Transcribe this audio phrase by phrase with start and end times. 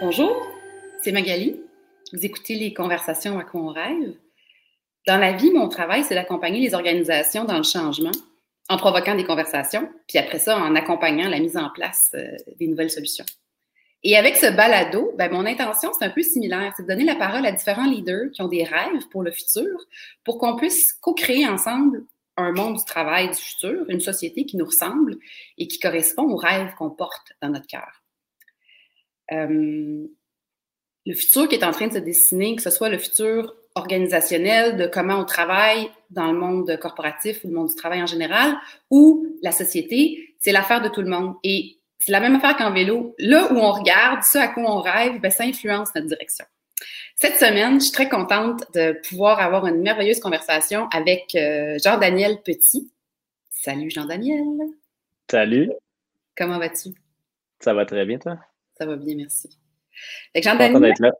[0.00, 0.46] Bonjour,
[1.02, 1.60] c'est Magali.
[2.12, 4.14] Vous écoutez les conversations à quoi on rêve?
[5.08, 8.12] Dans la vie, mon travail, c'est d'accompagner les organisations dans le changement
[8.68, 12.28] en provoquant des conversations, puis après ça, en accompagnant la mise en place euh,
[12.60, 13.24] des nouvelles solutions.
[14.04, 17.16] Et avec ce balado, ben, mon intention, c'est un peu similaire, c'est de donner la
[17.16, 19.80] parole à différents leaders qui ont des rêves pour le futur,
[20.22, 22.04] pour qu'on puisse co-créer ensemble
[22.36, 25.16] un monde du travail du futur, une société qui nous ressemble
[25.56, 28.04] et qui correspond aux rêves qu'on porte dans notre cœur.
[29.32, 30.06] Euh,
[31.06, 34.76] le futur qui est en train de se dessiner, que ce soit le futur organisationnel
[34.76, 38.56] de comment on travaille dans le monde corporatif ou le monde du travail en général,
[38.90, 41.36] ou la société, c'est l'affaire de tout le monde.
[41.44, 43.14] Et c'est la même affaire qu'en vélo.
[43.18, 46.44] Là où on regarde, ce à quoi on rêve, ben, ça influence notre direction.
[47.16, 52.42] Cette semaine, je suis très contente de pouvoir avoir une merveilleuse conversation avec euh, Jean-Daniel
[52.42, 52.92] Petit.
[53.50, 54.44] Salut Jean-Daniel.
[55.28, 55.70] Salut.
[56.36, 56.90] Comment vas-tu?
[57.58, 58.38] Ça va très bien, toi?
[58.78, 59.48] Ça va bien, merci.
[60.34, 61.12] D'être là.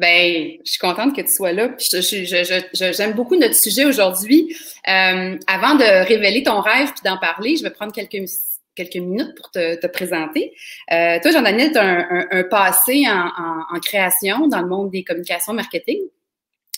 [0.00, 1.74] Ben, je suis contente que tu sois là.
[2.72, 4.56] J'aime beaucoup notre sujet aujourd'hui.
[4.88, 8.26] Euh, avant de révéler ton rêve puis d'en parler, je vais prendre quelques
[8.74, 10.54] quelques minutes pour te, présenter.
[10.90, 16.00] Euh, toi, Jean-Daniel, tu as un, passé en, création dans le monde des communications marketing.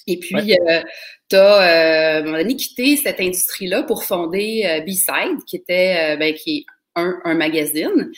[0.08, 0.82] Et puis, euh,
[1.28, 6.34] tu as, à un moment donné, quitté cette industrie-là pour fonder B-Side, qui était, ben,
[6.34, 8.10] qui est un, magazine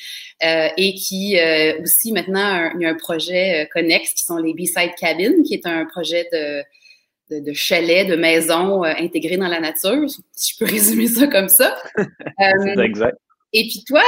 [0.42, 4.38] euh, et qui euh, aussi maintenant il y a un projet euh, connexe qui sont
[4.38, 6.62] les B-Side Cabins, qui est un projet de,
[7.30, 11.48] de, de chalet, de maison intégré dans la nature, si je peux résumer ça comme
[11.48, 11.76] ça.
[11.96, 13.18] C'est exact.
[13.56, 14.02] Et puis toi,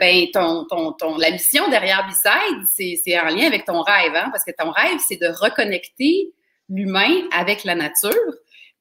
[0.00, 4.30] ben ton, ton, ton, la mission derrière B-Side, c'est en lien avec ton rêve, hein,
[4.32, 6.32] parce que ton rêve, c'est de reconnecter
[6.70, 8.14] l'humain avec la nature.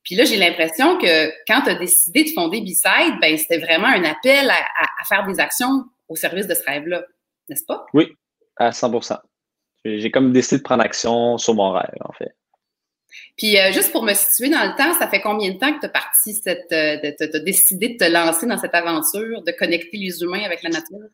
[0.08, 3.88] Puis là, j'ai l'impression que quand tu as décidé de fonder B-Side, ben, c'était vraiment
[3.88, 7.04] un appel à, faire des actions au service de ce rêve-là,
[7.50, 7.86] n'est-ce pas?
[7.94, 8.08] Oui,
[8.56, 9.18] à 100%
[9.84, 12.34] J'ai comme décidé de prendre action sur mon rêve, en fait.
[13.36, 15.82] Puis euh, juste pour me situer dans le temps, ça fait combien de temps que
[15.82, 20.22] tu as parti cette, euh, décidé de te lancer dans cette aventure, de connecter les
[20.22, 21.10] humains avec la nature?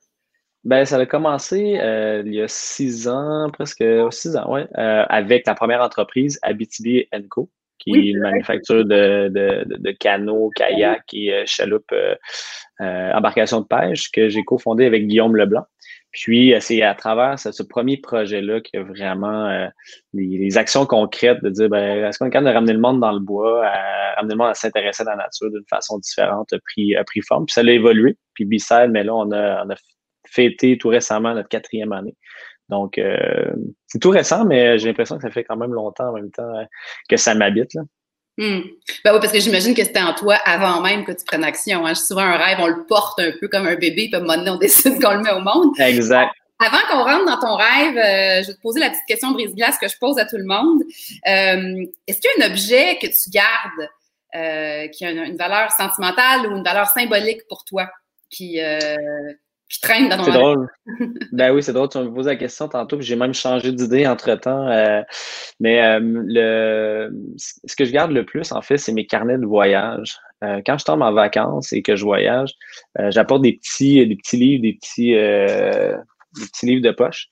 [0.66, 5.48] Ben, ça a commencé euh, il y a six ans, presque six ans, oui, avec
[5.48, 7.50] la première entreprise Abitibi Co
[7.84, 12.16] qui est une manufacture de, de, de, canots, kayaks et euh, chaloupes, euh,
[12.82, 15.66] euh, embarcations de pêche que j'ai cofondé avec Guillaume Leblanc.
[16.12, 19.68] Puis, c'est à travers ce, premier projet-là qu'il y a vraiment
[20.14, 23.12] les, actions concrètes de dire, ben, est-ce qu'on est capable de ramener le monde dans
[23.12, 26.60] le bois, à, ramener le monde à s'intéresser à la nature d'une façon différente, a
[26.60, 27.48] pris, a pris forme?
[27.48, 28.16] Puis ça a évolué.
[28.36, 29.76] Puis Bissell, mais là, on a, on a
[30.30, 32.16] fêté tout récemment notre quatrième année.
[32.70, 33.54] Donc, euh,
[33.88, 36.44] c'est tout récent, mais j'ai l'impression que ça fait quand même longtemps en même temps
[36.44, 36.64] euh,
[37.10, 37.76] que ça m'habite.
[38.38, 38.62] Hmm.
[39.06, 41.86] Ben oui, parce que j'imagine que c'était en toi avant même que tu prennes action.
[41.86, 41.94] Hein.
[41.94, 44.38] Souvent, un rêve, on le porte un peu comme un bébé, puis à un moment
[44.38, 45.80] donné, on décide qu'on le met au monde.
[45.80, 46.32] Exact.
[46.60, 49.78] Avant qu'on rentre dans ton rêve, euh, je vais te poser la petite question brise-glace
[49.78, 50.82] que je pose à tout le monde.
[51.26, 53.90] Est-ce qu'il y a un objet que tu gardes
[54.92, 57.90] qui a une, valeur sentimentale ou une valeur symbolique pour toi
[58.30, 58.60] qui,
[59.82, 60.68] traîne dans C'est drôle.
[61.32, 61.90] ben oui, c'est drôle.
[61.90, 64.68] Tu me posé la question tantôt, puis j'ai même changé d'idée entre-temps.
[64.68, 65.02] Euh,
[65.60, 69.46] mais euh, le, ce que je garde le plus, en fait, c'est mes carnets de
[69.46, 70.18] voyage.
[70.44, 72.52] Euh, quand je tombe en vacances et que je voyage,
[73.10, 77.30] j'apporte des petits, des petits livres, des petits, des petits livres de poche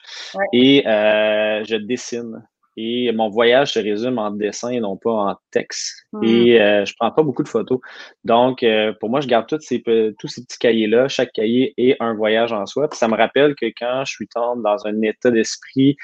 [0.53, 2.41] et je dessine.
[2.77, 6.05] Et mon voyage se résume en dessin et non pas en texte.
[6.13, 6.23] Hmm.
[6.23, 7.79] Et euh, je prends pas beaucoup de photos.
[8.23, 11.07] Donc, euh, pour moi, je garde tous ces, tous ces petits cahiers-là.
[11.07, 12.89] Chaque cahier est un voyage en soi.
[12.89, 15.97] Puis ça me rappelle que quand je suis tombé dans un état d'esprit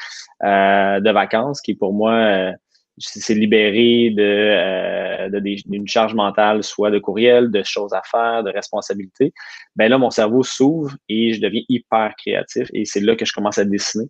[0.44, 2.51] euh, de vacances, qui pour moi,
[2.97, 5.29] c'est libéré de,
[5.69, 9.33] d'une charge mentale, soit de courriel, de choses à faire, de responsabilités,
[9.75, 12.67] ben là, mon cerveau s'ouvre et je deviens hyper créatif.
[12.73, 14.06] Et c'est là que je commence à dessiner.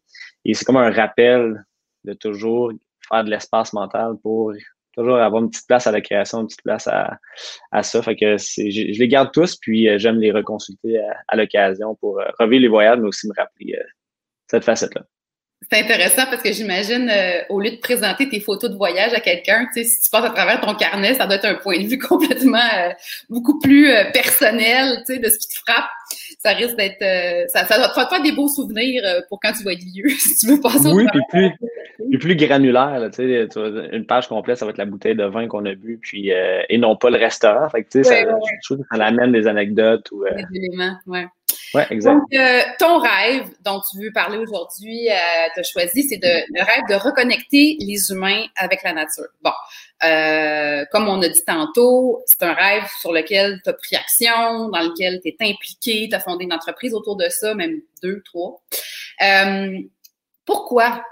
[0.45, 1.65] Et c'est comme un rappel
[2.07, 2.71] de toujours
[3.07, 4.53] faire de l'espace mental pour
[4.97, 7.19] toujours avoir une petite place à la création, une petite place à,
[7.71, 8.01] à ça.
[8.01, 12.67] Je, les garde tous, puis euh, j'aime les reconsulter à, l'occasion pour euh, revivre les
[12.67, 13.83] voyages, mais aussi me rappeler euh,
[14.47, 15.03] cette facette-là.
[15.69, 17.11] C'est intéressant parce que j'imagine,
[17.49, 20.23] au lieu de présenter tes photos de voyage à quelqu'un, tu sais, si tu passes
[20.23, 22.59] à travers ton carnet, ça doit être un point de vue complètement
[23.29, 25.89] beaucoup plus personnel, tu sais, de ce qui te frappe
[26.39, 27.01] ça risque d'être.
[27.01, 29.83] Euh, ça, ça va te faire des beaux souvenirs euh, pour quand tu vas être
[29.83, 33.09] vieux, si tu veux passer Oui, puis plus, plus granulaire.
[33.11, 33.47] tu sais,
[33.91, 36.61] une page complète, ça va être la bouteille de vin qu'on a bu, puis euh,
[36.69, 37.69] et non pas le restaurant.
[37.69, 40.09] Fait que, tu sais, ça, je trouve que ça amène des anecdotes.
[40.11, 41.27] Ou, des éléments, ouais.
[41.89, 42.13] Exact.
[42.13, 45.07] Donc, ton rêve dont tu veux parler aujourd'hui,
[45.53, 49.27] tu as choisi, c'est le rêve de reconnecter les humains avec la nature.
[49.41, 49.51] Bon,
[50.03, 54.69] euh, comme on a dit tantôt, c'est un rêve sur lequel tu as pris action,
[54.69, 58.21] dans lequel tu es impliqué, tu as fondé une entreprise autour de ça, même deux,
[58.23, 58.61] trois.
[59.21, 59.79] Euh,
[60.45, 61.03] Pourquoi?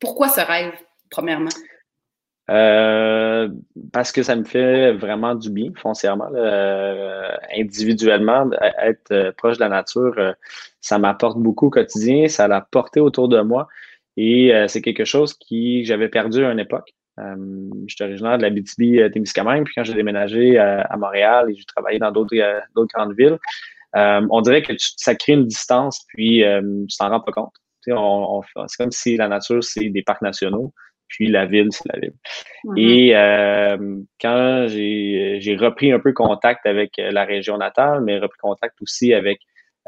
[0.00, 0.74] Pourquoi ce rêve,
[1.10, 1.50] premièrement?
[2.50, 3.48] Euh,
[3.92, 6.28] parce que ça me fait vraiment du bien, foncièrement.
[6.34, 8.50] Euh, individuellement,
[8.82, 10.34] être euh, proche de la nature,
[10.80, 13.68] ça m'apporte beaucoup au quotidien, ça l'a porté autour de moi
[14.16, 16.92] et c'est quelque chose qui j'avais perdu à une époque.
[17.16, 21.98] je suis originaire de la BTB-Témiscamingue, puis quand j'ai déménagé à, Montréal et j'ai travaillé
[21.98, 22.36] dans d'autres
[22.94, 23.38] grandes villes,
[23.94, 26.44] on dirait que ça crée une distance, puis
[26.88, 27.54] tu t'en rends pas compte.
[27.86, 30.74] c'est comme si la nature, c'est des parcs nationaux
[31.12, 32.14] puis la ville, c'est la ville.
[32.64, 32.80] Mm-hmm.
[32.80, 38.38] Et euh, quand j'ai repris un peu contact avec euh, la région natale, mais repris
[38.40, 39.38] contact aussi avec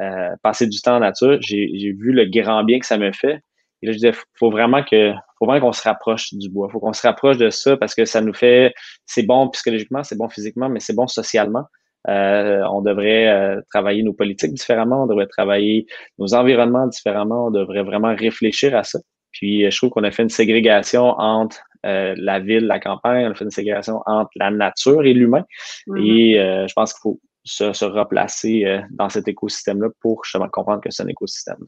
[0.01, 3.41] euh, passer du temps en nature, j'ai vu le grand bien que ça me fait.
[3.81, 6.69] Et là, je disais, faut vraiment que, faut vraiment qu'on se rapproche du bois.
[6.71, 8.75] Faut qu'on se rapproche de ça parce que ça nous fait,
[9.07, 11.65] c'est bon psychologiquement, c'est bon physiquement, mais c'est bon socialement.
[12.07, 15.87] on devrait travailler nos politiques différemment, on devrait travailler
[16.19, 18.99] nos environnements différemment, on devrait vraiment réfléchir à ça.
[19.35, 23.27] Puis euh, je trouve qu'on a fait une ségrégation entre euh, la ville, la campagne,
[23.27, 25.45] on a fait une ségrégation entre la nature et l'humain.
[25.87, 26.07] Mm-hmm.
[26.07, 30.91] Et euh, je pense qu'il faut se, replacer dans cet écosystème-là pour justement comprendre que
[30.91, 31.59] c'est un écosystème.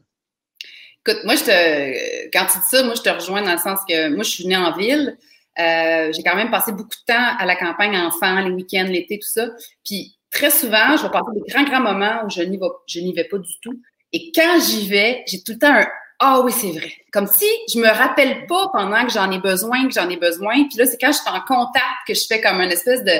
[1.05, 3.79] Écoute, moi, je te, quand tu dis ça, moi, je te rejoins dans le sens
[3.87, 5.15] que moi, je suis née en ville.
[5.55, 9.29] j'ai quand même passé beaucoup de temps à la campagne, enfant, les week-ends, l'été, tout
[9.29, 9.49] ça.
[9.85, 12.99] Puis très souvent, je vais passer des grands, grands moments où je n'y vais, je
[12.99, 13.79] n'y vais pas du tout.
[14.13, 15.85] Et quand j'y vais, j'ai tout le temps un
[16.19, 16.91] ah oui, c'est vrai.
[17.11, 20.67] Comme si je me rappelle pas pendant que j'en ai besoin, que j'en ai besoin.
[20.67, 23.13] Puis là, c'est quand je suis en contact que je fais comme une espèce de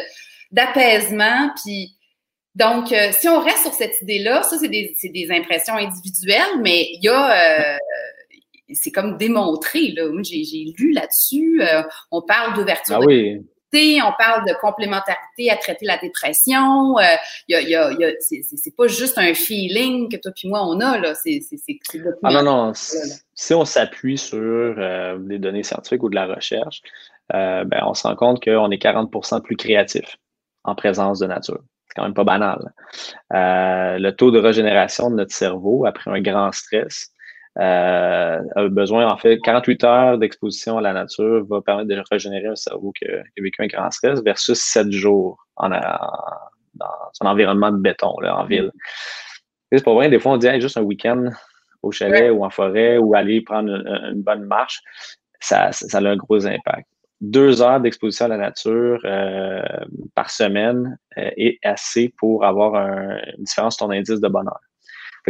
[0.51, 1.51] d'apaisement.
[1.63, 1.93] Puis
[2.55, 6.87] donc, euh, si on reste sur cette idée-là, ça, c'est des, des, impressions individuelles, mais
[6.93, 7.77] il y a euh,
[8.73, 9.89] c'est comme démontré.
[9.89, 10.09] Là.
[10.23, 11.61] j'ai, lu là-dessus.
[11.61, 12.95] Euh, on parle d'ouverture.
[12.99, 13.41] Ah oui
[13.73, 16.97] on parle de complémentarité à traiter la dépression.
[16.97, 17.03] Euh,
[17.47, 21.13] y y a, c'est pas juste un feeling que toi puis moi on a là.
[21.15, 21.41] C'est
[22.23, 22.71] ah non non.
[22.73, 26.81] Si on s'appuie sur euh, des données scientifiques ou de la recherche,
[27.33, 30.17] euh, ben, on se rend compte qu'on est 40% plus créatif
[30.63, 31.61] en présence de nature.
[31.87, 32.73] C'est quand même pas banal.
[33.33, 37.11] Euh, le taux de régénération de notre cerveau après un grand stress
[37.59, 42.47] euh, a besoin, en fait, 48 heures d'exposition à la nature va permettre de régénérer
[42.47, 47.71] un cerveau qui a, vécu un grand stress versus 7 jours en, dans son environnement
[47.71, 48.71] de béton, là, en ville.
[49.71, 51.31] C'est pas vrai, des fois, on dit juste un week-end
[51.81, 54.81] au chalet ou en forêt ou aller prendre une, bonne marche,
[55.39, 56.87] ça, ça, a un gros impact.
[57.21, 59.63] Deux heures d'exposition à la nature euh,
[60.13, 64.59] par semaine euh, est assez pour avoir une différence sur ton indice de bonheur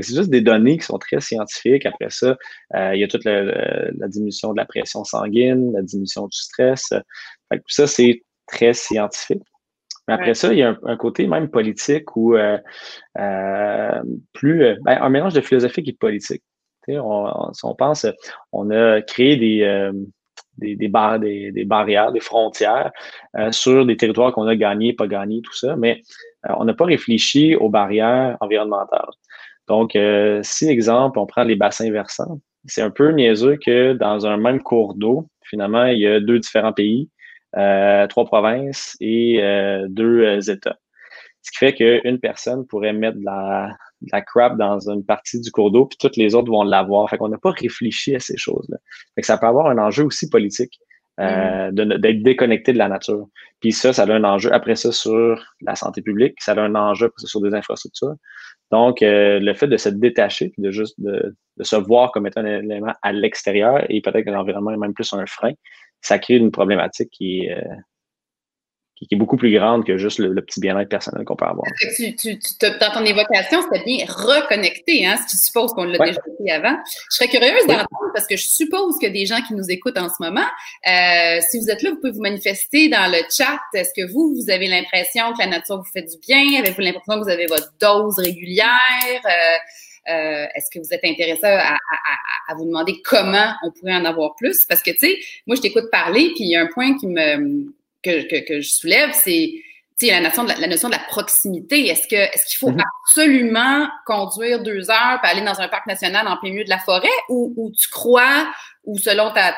[0.04, 1.86] c'est juste des données qui sont très scientifiques.
[1.86, 2.38] Après ça,
[2.76, 6.94] euh, il y a toute la, diminution de la pression sanguine, la diminution du stress.
[7.52, 9.44] Fait ça, c'est très scientifique.
[10.08, 12.58] Mais après ça, il y a un, côté même politique ou euh,
[13.20, 14.02] euh,
[14.34, 16.44] plus ben, un mélange de philosophique et de politique.
[16.90, 18.06] On, si on pense,
[18.54, 19.92] on a créé des,
[20.58, 22.94] des, des, des, barrières, des frontières
[23.52, 26.02] sur des territoires qu'on a gagnés, pas gagnés, tout ça, mais
[26.48, 29.10] on n'a pas réfléchi aux barrières environnementales.
[29.68, 34.26] Donc, euh, si, exemple, on prend les bassins versants, c'est un peu niaiseux que dans
[34.26, 37.10] un même cours d'eau, finalement, il y a deux différents pays,
[37.56, 40.78] euh, trois provinces et euh, deux États.
[41.42, 43.70] Ce qui fait qu'une personne pourrait mettre de la,
[44.02, 47.10] de crap dans une partie du cours d'eau, puis toutes les autres vont l'avoir.
[47.10, 48.78] Fait qu'on n'a pas réfléchi à ces choses-là.
[49.16, 50.80] Fait ça peut avoir un enjeu aussi politique.
[51.20, 53.28] Euh, d'être déconnecté de la nature.
[53.60, 56.76] Puis ça, ça a un enjeu après ça sur la santé publique, ça a un
[56.76, 58.14] enjeu après ça sur des infrastructures.
[58.70, 62.62] Donc, euh, le fait de se détacher, de juste de, se voir comme étant un
[62.62, 65.54] élément à l'extérieur et peut-être que l'environnement est même plus un frein,
[66.02, 67.76] ça crée une problématique qui est, euh,
[68.98, 71.66] qui, est beaucoup plus grande que juste le, petit bien-être personnel qu'on peut avoir.
[71.96, 76.22] Tu, tu, dans ton évocation, c'était bien reconnecté, hein, ce qui suppose qu'on l'a déjà
[76.40, 76.78] dit avant.
[77.12, 80.10] Je serais curieuse d'entendre parce que je suppose que des gens qui nous écoutent en
[80.10, 80.48] ce moment,
[80.88, 83.60] euh, si vous êtes là, vous pouvez vous manifester dans le chat.
[83.74, 86.60] Est-ce que vous, vous avez l'impression que la nature vous fait du bien?
[86.60, 88.72] Avez-vous l'impression que vous avez votre dose régulière?
[89.26, 89.58] Euh,
[90.10, 91.78] euh, est-ce que vous êtes intéressé à, à,
[92.48, 94.58] à, vous demander comment on pourrait en avoir plus?
[94.68, 97.08] Parce que, tu sais, moi, je t'écoute parler, puis il y a un point qui
[97.08, 97.68] me,
[98.08, 99.52] que, je soulève, c'est
[100.02, 101.88] la notion, de la, la, notion de la proximité.
[101.88, 102.84] Est-ce que qu'il faut mhm.
[103.04, 106.80] absolument conduire deux heures pour aller dans un parc national en plein milieu de la
[106.80, 107.08] forêt?
[107.30, 108.48] Ou, tu crois
[108.84, 109.54] ou selon ta,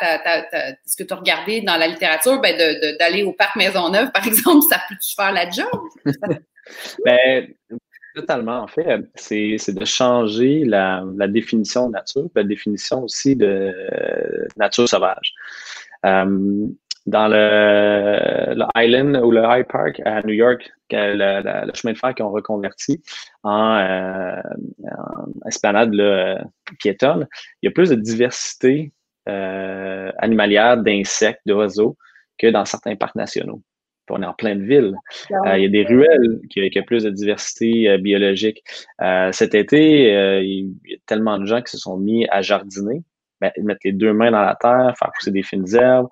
[0.85, 2.57] ce que tu as regardé dans la littérature, ben
[2.97, 5.67] d'aller au parc Maisonneuve, par exemple, ça peut-tu faire la job?
[7.05, 7.47] ben,
[8.15, 8.61] totalement.
[8.61, 13.73] En fait, c'est de changer la, définition de nature, la définition aussi de
[14.57, 15.33] nature sauvage.
[16.05, 16.67] Euh,
[17.05, 22.13] dans le, le Island ou le High Park à New York, le, chemin de fer
[22.13, 23.01] qu'ils ont reconverti
[23.43, 24.41] en, euh,
[25.47, 25.91] esplanade
[26.79, 27.27] piétonne,
[27.61, 28.91] il y a plus de diversité
[29.25, 31.97] animalière, d'insectes, d'oiseaux
[32.37, 33.61] que dans certains parcs nationaux
[34.09, 34.95] on est en pleine ville.
[35.31, 38.63] Euh, il y a des ruelles qui, ont plus de diversité euh, biologique.
[39.01, 43.03] Euh, cet été, il y a tellement de gens qui se sont mis à jardiner,
[43.41, 46.07] ben, mettre les deux mains dans la terre, faire pousser des fines herbes,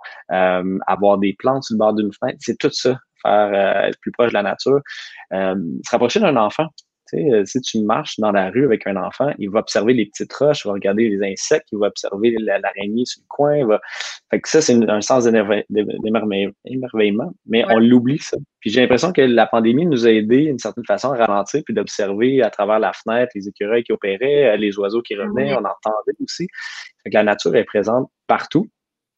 [0.88, 2.38] avoir des plantes sur le bord d'une fenêtre.
[2.42, 3.54] C'est tout ça, faire
[3.86, 4.80] être plus proche de la nature.
[5.32, 6.68] se rapprocher d'un enfant.
[7.14, 10.34] Euh, si tu marches dans la rue avec un enfant, il va observer les petites
[10.34, 13.66] roches, il va regarder les insectes, il va observer l'araignée sur le coin.
[13.66, 13.80] Va...
[14.30, 18.38] Fait que ça, c'est un sens d'émerveillement, mais on l'oublie, ça.
[18.60, 21.74] Puis j'ai l'impression que la pandémie nous a aidé d'une certaine façon à ralentir puis
[21.74, 25.60] d'observer à travers la fenêtre les écureuils qui opéraient, euh, les oiseaux qui revenaient, on
[25.60, 26.48] entendait aussi.
[27.04, 28.68] Fait que la nature est présente partout.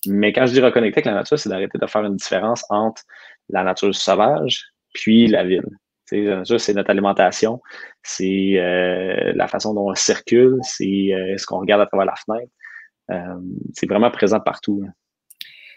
[0.07, 3.01] Mais quand je dis reconnecter avec la nature, c'est d'arrêter de faire une différence entre
[3.49, 5.65] la nature sauvage puis la ville
[6.09, 7.61] c'est notre alimentation,
[8.03, 12.15] c'est euh, la façon dont on circule, c'est euh, ce qu'on regarde à travers la
[12.15, 12.51] fenêtre.
[13.11, 13.41] Euh,
[13.73, 14.83] c'est vraiment présent partout.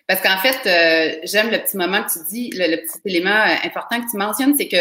[0.06, 4.10] Parce qu'en fait, j'aime le petit moment que tu dis, le petit élément important que
[4.10, 4.76] tu mentionnes, c'est que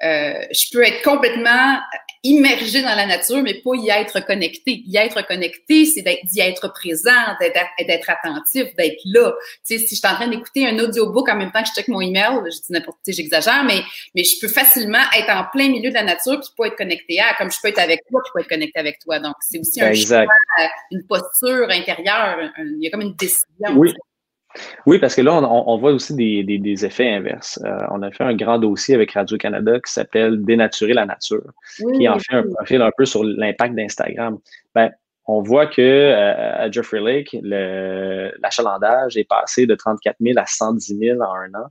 [0.00, 1.78] je peux être complètement
[2.24, 4.82] immergé dans la nature, mais pas y être connecté.
[4.86, 9.32] Y être connecté, c'est d'y être présent, d'être attentif, d'être là.
[9.66, 11.74] Tu sais, si je suis en train d'écouter un audiobook en même temps que je
[11.74, 13.82] check mon email, je dis n'importe quoi, j'exagère, mais,
[14.14, 17.20] mais je peux facilement être en plein milieu de la nature puis pas être connecté
[17.20, 19.18] à, comme je peux être avec toi puis pas être connecté avec toi.
[19.18, 20.24] Donc, c'est aussi un choix,
[20.90, 23.76] une posture intérieure, il y a comme une décision.
[23.76, 23.92] Oui.
[24.86, 27.58] Oui, parce que là, on, voit aussi des, effets inverses.
[27.64, 31.52] Euh, on a fait un grand dossier avec Radio-Canada qui s'appelle Dénaturer la nature,
[31.94, 34.38] qui en fait un profil un peu sur l'impact d'Instagram.
[34.74, 34.90] Ben,
[35.26, 40.98] on voit que euh, à Jeffrey Lake, l'achalandage est passé de 34 000 à 110
[40.98, 41.66] 000 en un an,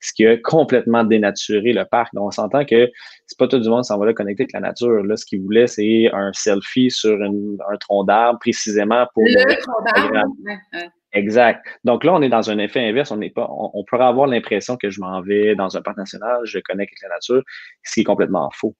[0.00, 2.14] ce qui a complètement dénaturé le parc.
[2.14, 2.90] Donc, on s'entend que
[3.26, 5.02] c'est pas tout le monde s'en va là connecter avec la nature.
[5.02, 10.12] Là, ce qu'il voulait, c'est un selfie sur un tronc d'arbre précisément pour le tronc
[10.12, 10.92] d'arbre.
[11.18, 11.66] Exact.
[11.82, 13.10] Donc là, on est dans un effet inverse.
[13.10, 16.40] On n'est pas, on, pourrait avoir l'impression que je m'en vais dans un parc national,
[16.44, 17.42] je connecte avec la nature,
[17.82, 18.76] ce qui est complètement faux.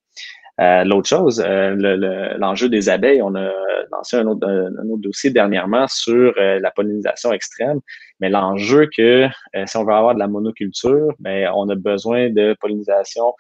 [0.61, 3.51] Euh, l'autre chose, euh, l'enjeu des abeilles, on a
[3.93, 7.81] lancé un autre, un autre dossier dernièrement sur euh, la pollinisation extrême,
[8.21, 9.29] mais l'enjeu que
[9.67, 13.35] si on veut avoir de la monoculture, ben, on a besoin de pollinisation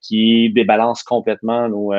[0.00, 1.92] qui débalance complètement nos,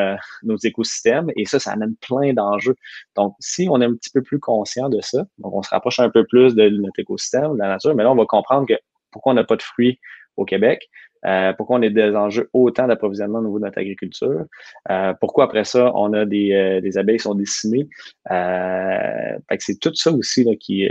[0.43, 2.75] nos écosystèmes et ça, ça amène plein d'enjeux.
[3.15, 5.99] Donc, si on est un petit peu plus conscient de ça, donc on se rapproche
[5.99, 8.73] un peu plus de notre écosystème, de la nature, mais là, on va comprendre que
[9.11, 9.99] pourquoi on n'a pas de fruits
[10.39, 10.89] au Québec,
[11.25, 14.45] euh, pourquoi on a des enjeux autant d'approvisionnement au niveau de notre agriculture?
[14.89, 17.87] Euh, pourquoi après ça, on a des, euh, des abeilles qui sont décimées?
[18.25, 20.87] c'est tout ça aussi là, qui.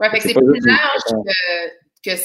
[0.00, 1.24] Oui, c'est plus large
[2.04, 2.16] que, que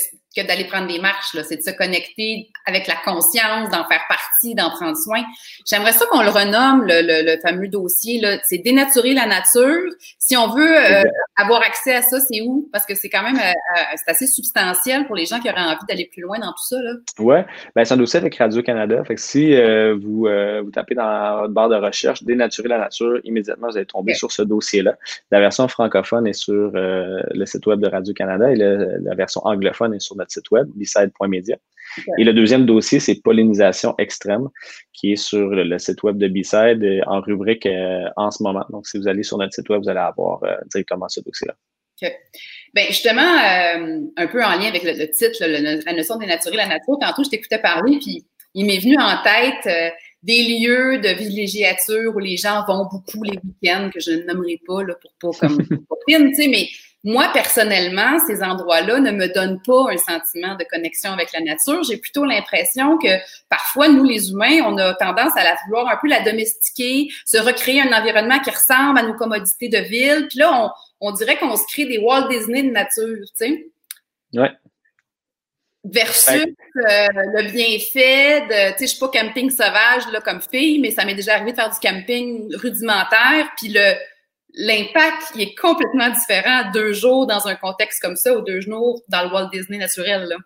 [0.41, 4.69] d'aller prendre des marches, c'est de se connecter avec la conscience, d'en faire partie, d'en
[4.71, 5.21] prendre soin.
[5.69, 9.91] J'aimerais ça qu'on le renomme, le, fameux dossier, c'est dénaturer la nature.
[10.17, 11.03] Si on veut euh,
[11.35, 12.69] avoir accès à ça, c'est où?
[12.71, 15.61] Parce que c'est quand même euh, euh, c'est assez substantiel pour les gens qui auraient
[15.61, 16.77] envie d'aller plus loin dans tout ça.
[17.19, 17.37] Oui,
[17.75, 19.03] ben, c'est un dossier avec Radio-Canada.
[19.03, 19.55] Fait que si
[20.01, 20.27] vous,
[20.63, 24.31] vous tapez dans votre barre de recherche dénaturer la nature, immédiatement, vous allez tomber sur
[24.31, 24.95] ce dossier-là.
[25.31, 29.99] La version francophone est sur le site web de Radio-Canada et la version anglophone est
[29.99, 31.57] sur site web, b-side.media.
[32.17, 34.49] Et le deuxième dossier, c'est pollinisation extrême,
[34.93, 38.65] qui est sur le, site web de B-Side euh, en rubrique euh, en ce moment.
[38.69, 41.55] Donc, si vous allez sur notre site web, vous allez avoir euh, directement ce dossier-là.
[42.01, 42.11] OK.
[42.73, 46.97] Bien, justement, un peu en lien avec le, titre, la notion de dénaturer la nature,
[46.99, 48.25] tantôt, je t'écoutais parler, puis
[48.55, 53.37] il m'est venu en tête des lieux de villégiature où les gens vont beaucoup les
[53.43, 56.67] week-ends, que je ne nommerai pas là, pour pas comme tu sais, mais
[57.05, 61.83] moi, personnellement, ces endroits-là ne me donnent pas un sentiment de connexion avec la nature.
[61.83, 63.09] J'ai plutôt l'impression que
[63.49, 67.37] parfois, nous, les humains, on a tendance à la vouloir un peu la domestiquer, se
[67.37, 70.27] recréer un environnement qui ressemble à nos commodités de ville.
[70.29, 73.65] Puis là, on, dirait qu'on se crée des Walt Disney de nature, tu sais.
[74.33, 74.51] Ouais.
[75.83, 80.79] Versus euh, le bienfait de, tu sais, je suis pas camping sauvage là comme fille,
[80.79, 83.93] mais ça m'est déjà arrivé de faire du camping rudimentaire, puis le
[84.53, 89.23] l'impact est complètement différent deux jours dans un contexte comme ça ou deux jours dans
[89.23, 90.27] le Walt Disney naturel.
[90.29, 90.37] Là.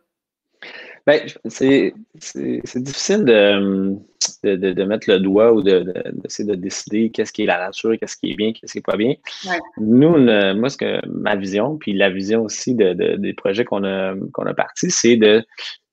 [1.05, 1.93] Ben, c'est
[2.75, 3.95] difficile de,
[4.43, 8.17] de, mettre le doigt ou d'essayer de, de, décider qu'est-ce qui est la nature, qu'est-ce
[8.17, 9.13] qui est bien, qu'est-ce qui n'est pas bien.
[9.77, 10.17] Nous,
[10.55, 14.53] moi, ce que ma vision, puis la vision aussi des projets qu'on a, qu'on a
[14.53, 15.45] partis, c'est de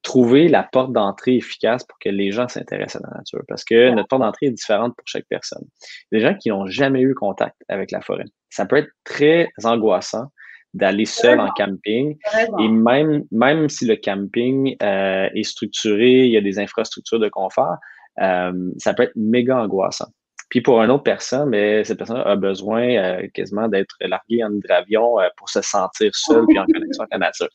[0.04, 3.42] trouver la porte d'entrée efficace pour que les gens s'intéressent à la nature.
[3.48, 5.64] Parce que notre porte d'entrée est différente pour chaque personne.
[6.12, 8.26] Des gens qui n'ont jamais eu contact avec la forêt.
[8.50, 10.26] Ça peut être très angoissant
[10.74, 12.16] d'aller seul en camping.
[12.60, 17.28] Et même, même si le camping euh, est structuré, il y a des infrastructures de
[17.28, 17.76] confort,
[18.20, 20.08] euh, ça peut être méga angoissant.
[20.54, 24.54] Puis pour une autre personne, mais cette personne a besoin euh, quasiment d'être larguée en
[24.54, 27.48] hydravion euh, pour se sentir seul puis en connexion avec la nature.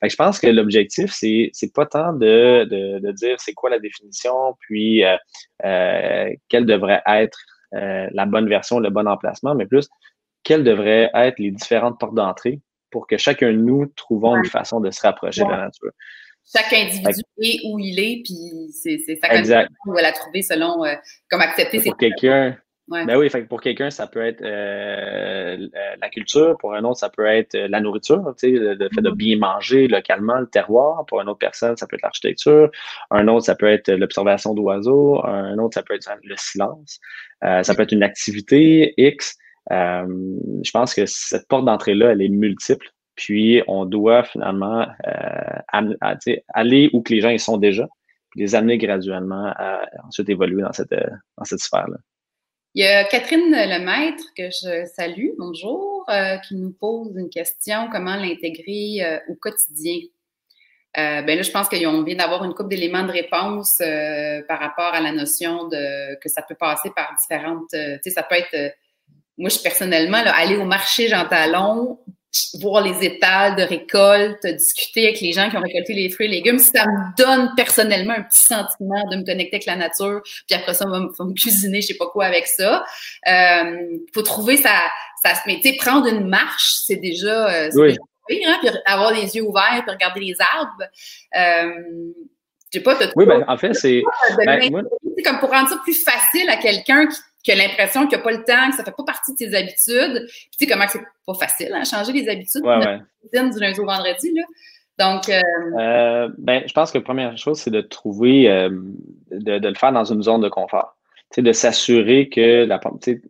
[0.00, 3.52] Fait que je pense que l'objectif, c'est c'est pas tant de, de, de dire c'est
[3.52, 7.38] quoi la définition, puis euh, quelle devrait être
[7.70, 9.88] la bonne version, le bon emplacement, mais plus
[10.42, 12.58] quelles devraient être les différentes portes d'entrée
[12.90, 15.92] pour que chacun de nous trouvons une façon de se rapprocher de la nature.
[16.52, 20.84] Chaque individu est où il est, puis c'est sa condition où elle a trouvé selon
[20.84, 20.94] euh,
[21.30, 21.90] comme accepter ses.
[21.90, 22.56] Pour quelqu'un.
[22.88, 25.68] Ben oui, fait pour quelqu'un, ça peut être euh,
[26.00, 26.56] la culture.
[26.58, 29.14] Pour un autre, ça peut être euh, la nourriture, tu sais, le fait de mm-hmm.
[29.14, 31.06] bien manger localement, le terroir.
[31.06, 32.68] Pour une autre personne, ça peut être l'architecture.
[33.12, 35.24] Un autre, ça peut être l'observation d'oiseaux.
[35.24, 36.98] Un autre, ça peut être le silence.
[37.42, 39.36] ça peut être une activité X.
[39.70, 42.90] je pense que cette porte d'entrée-là, elle est multiple.
[43.20, 47.86] Puis, on doit finalement euh, aller où que les gens ils sont déjà,
[48.30, 51.98] puis les amener graduellement à ensuite évoluer dans cette, euh, dans cette sphère-là.
[52.74, 57.90] Il y a Catherine Lemaître, que je salue, bonjour, euh, qui nous pose une question
[57.92, 59.98] comment l'intégrer au quotidien?
[60.94, 63.82] ben là, je pense qu'on vient d'avoir une couple d'éléments de réponse
[64.48, 67.70] par rapport à la notion de que ça peut passer par différentes.
[67.70, 68.74] ça peut être.
[69.36, 71.98] moi, je personnellement, aller au marché Jean Talon,
[72.60, 76.30] voir les étals de récolte, discuter avec les gens qui ont récolté les fruits et
[76.30, 80.56] légumes, ça me donne personnellement un petit sentiment de me connecter avec la nature, puis
[80.56, 82.84] après ça, on va me, cuisiner, je sais pas quoi avec ça.
[83.28, 84.70] Euh, faut trouver ça,
[85.24, 87.96] ça tu sais, prendre une marche, c'est déjà, euh, oui.
[88.46, 90.84] hein, puis avoir les yeux ouverts, puis regarder les arbres.
[91.36, 92.12] Euh,
[92.72, 94.00] je sais pas, Oui, ben, en fait, c'est.
[94.46, 94.70] Ben,
[95.24, 98.32] comme pour rendre ça plus facile à quelqu'un qui qui a l'impression qu'il n'a pas
[98.32, 100.26] le temps, que ça fait pas partie de ses habitudes.
[100.26, 103.50] Puis tu sais comment c'est pas facile, hein, changer les habitudes ouais, ouais.
[103.50, 104.42] du lundi au vendredi, là.
[104.98, 105.40] Donc, euh...
[105.78, 108.68] Euh, ben, je pense que la première chose, c'est de trouver, euh,
[109.30, 110.98] de, de, le faire dans une zone de confort.
[111.32, 113.22] Tu sais, de s'assurer que la, tu sais,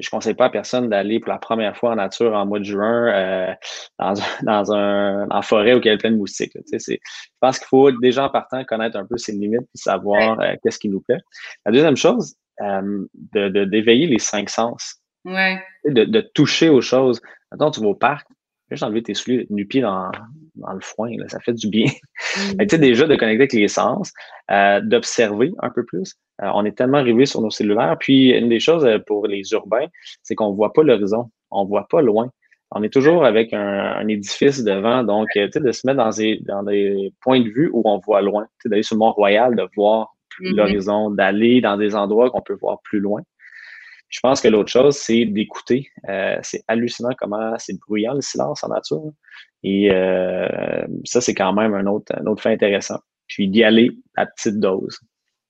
[0.00, 2.64] je conseille pas à personne d'aller pour la première fois en nature en mois de
[2.64, 3.52] juin euh,
[3.98, 6.52] dans, dans un en forêt où il y a plein de moustiques.
[6.70, 9.78] Tu sais, je pense qu'il faut déjà en partant connaître un peu ses limites et
[9.78, 11.20] savoir euh, qu'est-ce qui nous plaît.
[11.66, 14.96] La deuxième chose, euh, de, d'éveiller les cinq sens.
[15.24, 15.62] Ouais.
[15.84, 17.20] De, de, toucher aux choses.
[17.50, 18.26] Maintenant, tu vas au parc,
[18.70, 20.10] juste enlever tes souliers, nu pied dans,
[20.56, 21.86] dans le foin, là, ça fait du bien.
[21.86, 22.58] Mm.
[22.58, 24.12] tu sais, déjà de connecter avec les sens,
[24.50, 26.14] euh, d'observer un peu plus.
[26.42, 27.96] Euh, on est tellement arrivé sur nos cellulaires.
[27.98, 29.86] Puis, une des choses pour les urbains,
[30.22, 31.30] c'est qu'on voit pas l'horizon.
[31.50, 32.30] On voit pas loin.
[32.72, 33.58] On est toujours avec un,
[33.96, 35.02] un édifice devant.
[35.02, 37.98] Donc, tu sais, de se mettre dans des, dans des points de vue où on
[37.98, 38.44] voit loin.
[38.44, 40.56] Tu sais, d'aller sur le Mont-Royal, de voir Mm-hmm.
[40.56, 43.22] l'horizon, d'aller dans des endroits qu'on peut voir plus loin.
[44.08, 45.88] Je pense que l'autre chose, c'est d'écouter.
[46.08, 49.12] Euh, c'est hallucinant comment c'est bruyant le silence en nature.
[49.62, 50.48] Et euh,
[51.04, 52.98] ça, c'est quand même un autre, un autre fait intéressant.
[53.28, 54.98] Puis d'y aller à petite dose.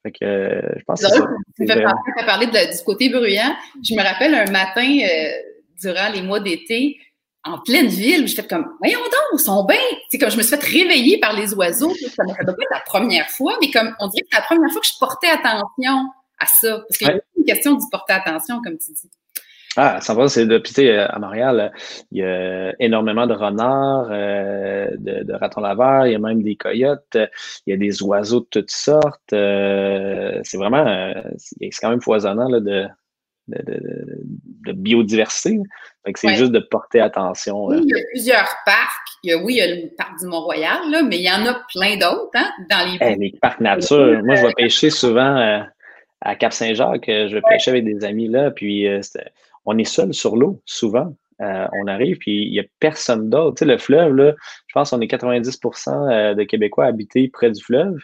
[0.02, 1.74] Fait que, euh, je pense que c'est ça.
[1.82, 3.54] Tu as parlé du côté bruyant.
[3.82, 4.86] Je me rappelle un matin,
[5.80, 6.98] durant les mois d'été,
[7.44, 9.78] en pleine ville, je fais comme, voyons donc, ils sont bien.
[10.10, 11.92] C'est comme je me suis fait réveiller par les oiseaux.
[11.94, 14.70] Ça ne pas être la première fois, mais comme on dirait que c'est la première
[14.70, 16.80] fois que je portais attention à ça.
[16.80, 19.10] Parce qu'il y a une question d'y porter attention, comme tu dis.
[19.76, 21.72] Ah, ça va, c'est depuis, tu sais, à Montréal,
[22.10, 26.42] il y a énormément de renards, euh, de, de, ratons laveurs, il y a même
[26.42, 27.16] des coyotes,
[27.66, 29.32] il y a des oiseaux de toutes sortes.
[29.32, 32.88] Euh, c'est vraiment, euh, c'est quand même foisonnant là, de,
[33.50, 35.58] de, biodiversité.
[36.14, 37.66] c'est juste de porter attention.
[37.66, 39.08] Oui, il y a plusieurs parcs.
[39.22, 41.44] Il y a, oui, il y a le parc du Mont-Royal, mais il y en
[41.46, 42.98] a plein d'autres hein, dans les...
[43.00, 44.22] Eh, les parcs nature.
[44.24, 45.60] Moi, je vais pêcher souvent euh,
[46.20, 47.06] à Cap-Saint-Jacques.
[47.06, 49.00] Je vais pêcher avec des amis là, puis euh,
[49.66, 51.14] on est seul sur l'eau, souvent.
[51.42, 53.56] Euh, on arrive, puis il n'y a personne d'autre.
[53.56, 54.34] Tu sais, le fleuve, là,
[54.66, 57.98] je pense qu'on est 90% de Québécois habités près du fleuve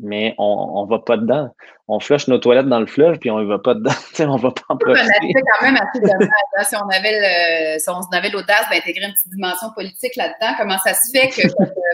[0.00, 1.50] mais on ne va pas dedans.
[1.88, 3.90] On flush nos toilettes dans le fleuve, puis on ne va pas dedans.
[4.20, 5.08] on va pas en profiter.
[5.22, 6.28] On quand même assez dommage.
[6.56, 10.78] Hein, si on avait, si on avait l'audace d'intégrer une petite dimension politique là-dedans, comment
[10.78, 11.48] ça se fait que,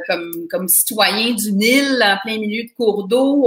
[0.09, 3.47] comme, comme citoyen d'une île en plein milieu de cours d'eau,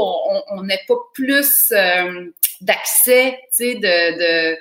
[0.52, 3.82] on n'ait pas plus euh, d'accès, tu sais, de,
[4.54, 4.58] de...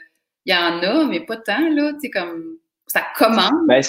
[0.48, 2.58] Il y en a, mais pas tant, là, tu sais, comme
[2.96, 3.50] ça commence.
[3.66, 3.82] Ben,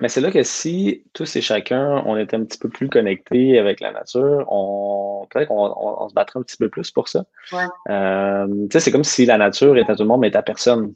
[0.00, 3.58] mais c'est là que si tous et chacun, on était un petit peu plus connectés
[3.58, 7.24] avec la nature, on peut-être qu'on on, se battrait un petit peu plus pour ça.
[7.52, 7.64] Ouais.
[7.88, 10.94] Euh, c'est comme si la nature était à tout le monde, mais à personne.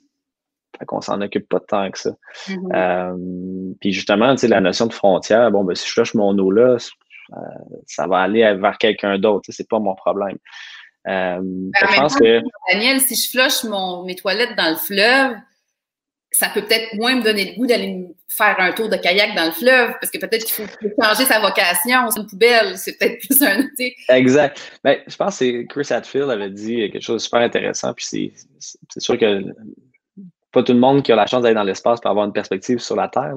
[0.78, 2.10] Fait qu'on s'en occupe pas tant que ça.
[2.46, 2.76] Mm-hmm.
[2.76, 6.76] euh, puis justement, la notion de frontière, bon, ben, si je cherche mon eau là,
[7.86, 9.48] ça va aller vers quelqu'un d'autre.
[9.50, 10.36] C'est pas mon problème.
[11.06, 12.42] Euh, ben, je pense que...
[12.70, 15.36] Daniel, si je flush mon, mes toilettes dans le fleuve,
[16.30, 19.46] ça peut peut-être moins me donner le goût d'aller faire un tour de kayak dans
[19.46, 23.18] le fleuve, parce que peut-être qu'il faut changer sa vocation, c'est une poubelle, c'est peut-être
[23.26, 23.68] plus un.
[24.14, 24.78] Exact.
[24.84, 29.00] Ben, je pense que Chris Hadfield avait dit quelque chose de super intéressant, puis c'est
[29.00, 29.42] sûr que
[30.52, 32.78] pas tout le monde qui a la chance d'aller dans l'espace pour avoir une perspective
[32.78, 33.34] sur la Terre,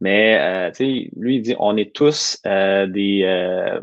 [0.00, 0.70] mais euh,
[1.16, 3.80] lui, il dit on est tous euh, des euh,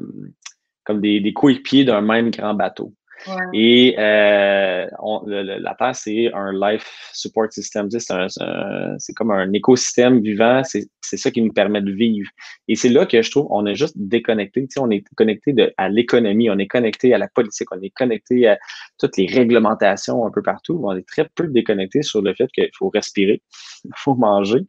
[0.83, 2.93] comme des, des coéquipiers d'un même grand bateau.
[3.53, 4.88] Et euh,
[5.25, 7.89] la Terre, c'est un life support system.
[7.91, 10.62] C'est comme un écosystème vivant.
[10.63, 12.29] C'est ça qui nous permet de vivre.
[12.67, 14.67] Et c'est là que je trouve on est juste déconnecté.
[14.79, 18.57] On est connecté à l'économie, on est connecté à la politique, on est connecté à
[18.99, 20.81] toutes les réglementations un peu partout.
[20.83, 23.41] On est très peu déconnecté sur le fait qu'il faut respirer,
[23.86, 24.65] il faut manger.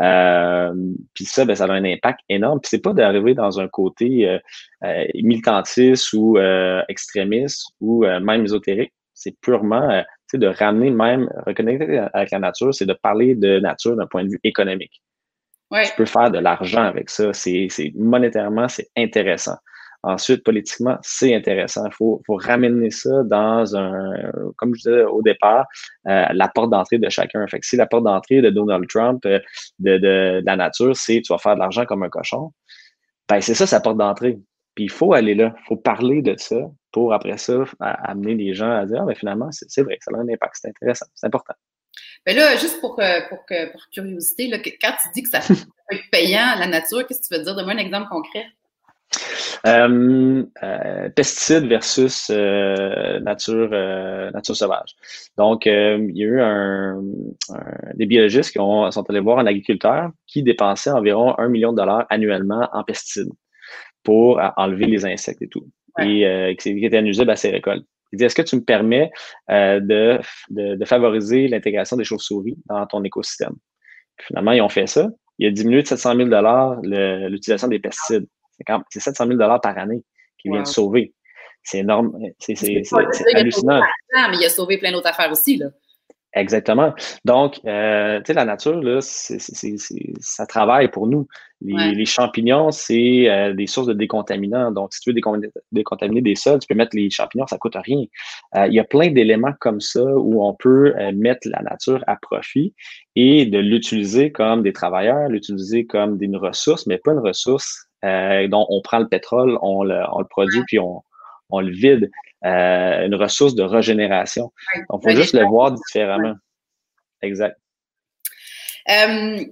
[0.00, 0.72] Euh,
[1.14, 2.60] puis ça, ben, ça a un impact énorme.
[2.60, 4.38] Puis c'est pas d'arriver dans un côté euh,
[4.84, 7.72] euh militantiste ou euh, extrémiste
[8.04, 8.92] euh, même ésotérique.
[9.14, 10.02] C'est purement euh,
[10.34, 14.30] de ramener même, reconnecter avec la nature, c'est de parler de nature d'un point de
[14.30, 15.02] vue économique.
[15.72, 17.32] Tu peux faire de l'argent avec ça.
[17.32, 19.56] C'est monétairement, c'est intéressant.
[20.04, 21.84] Ensuite, politiquement, c'est intéressant.
[21.86, 24.14] Il faut, faut, ramener ça dans un,
[24.56, 25.66] comme je disais au départ,
[26.06, 27.44] euh, la porte d'entrée de chacun.
[27.48, 29.42] Fait que si la porte d'entrée de Donald Trump, de,
[29.80, 32.52] de, de, la nature, c'est tu vas faire de l'argent comme un cochon,
[33.28, 34.38] ben c'est ça sa porte d'entrée.
[34.78, 38.54] Puis il faut aller là, il faut parler de ça pour après ça amener les
[38.54, 41.26] gens à dire ah, ben, finalement, c'est vrai, ça a un impact, c'est intéressant, c'est
[41.26, 41.54] important.
[42.24, 42.94] Mais là, juste pour,
[43.28, 43.38] pour,
[43.72, 45.54] pour curiosité, là, quand tu dis que ça peut
[45.96, 47.56] être payant, la nature, qu'est-ce que tu veux dire?
[47.56, 48.46] Donne-moi un exemple concret.
[49.66, 53.70] Euh, euh, pesticides versus euh, nature,
[54.32, 54.94] nature sauvage.
[55.36, 57.02] Donc, il y a eu un,
[57.94, 61.78] des biologistes qui ont, sont allés voir un agriculteur qui dépensait environ un million de
[61.78, 63.32] dollars annuellement en pesticides
[64.08, 65.66] pour enlever les insectes et tout,
[66.00, 67.84] et euh, qui, était nuisible à ses récoltes.
[68.10, 69.10] Il dit, est-ce que tu me permets
[69.50, 70.18] euh, de,
[70.48, 73.52] de, favoriser l'intégration des chauves-souris dans ton écosystème?
[74.16, 75.10] finalement, ils ont fait ça.
[75.38, 76.28] Il a diminué de 700 000
[77.28, 78.26] l'utilisation des pesticides.
[78.88, 80.02] C'est 700 000 par année
[80.38, 81.12] qui vient de sauver.
[81.62, 82.18] C'est énorme.
[82.38, 82.56] C'est
[83.34, 83.82] hallucinant.
[84.30, 85.58] mais il a sauvé plein d'autres affaires aussi.
[85.58, 85.66] Là.
[86.34, 86.92] Exactement.
[87.24, 89.38] Donc, euh, tu sais, la nature, là, c'est,
[90.20, 91.26] ça travaille pour nous.
[91.60, 94.70] Les, champignons, c'est euh, des sources de décontaminants.
[94.70, 95.20] Donc, si tu veux
[95.72, 98.04] décontaminer des sols, tu peux mettre les champignons, ça coûte rien.
[98.56, 102.16] Euh, il y a plein d'éléments comme ça où on peut mettre la nature à
[102.16, 102.74] profit
[103.16, 108.66] et de l'utiliser comme des travailleurs, l'utiliser comme une ressource, mais pas une ressource dont
[108.68, 111.02] on prend le pétrole, on le, on le produit, puis on,
[111.50, 112.10] on le vide.
[112.44, 114.52] Euh, une ressource de régénération.
[114.90, 116.34] Donc, il faut juste le voir différemment.
[117.20, 117.58] Exact.
[118.88, 119.44] Euh,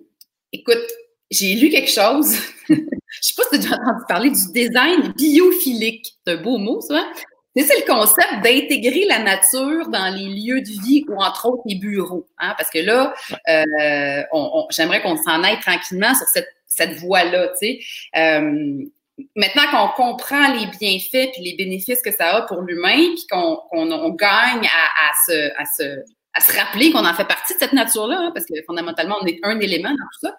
[0.52, 0.86] écoute,
[1.30, 2.36] j'ai lu quelque chose.
[2.68, 2.80] Je ne
[3.20, 6.14] sais pas si tu as déjà entendu parler du design biophilique.
[6.24, 6.96] C'est un beau mot, ça.
[6.96, 7.12] Hein?
[7.56, 11.76] C'est le concept d'intégrer la nature dans les lieux de vie ou entre autres les
[11.76, 12.28] bureaux.
[12.38, 12.54] Hein?
[12.56, 13.14] Parce que là,
[13.48, 14.22] euh,
[14.70, 17.48] j'aimerais qu'on s'en aille tranquillement sur cette, cette voie-là.
[17.60, 17.80] Tu
[18.12, 18.90] sais
[19.34, 23.58] maintenant qu'on comprend les bienfaits puis les bénéfices que ça a pour l'humain, puis qu'on
[23.72, 26.00] on, gagne à, se, à, se,
[26.34, 29.26] à se rappeler qu'on en fait partie de cette nature-là, hein, parce que fondamentalement, on
[29.26, 30.36] est un élément dans tout ça.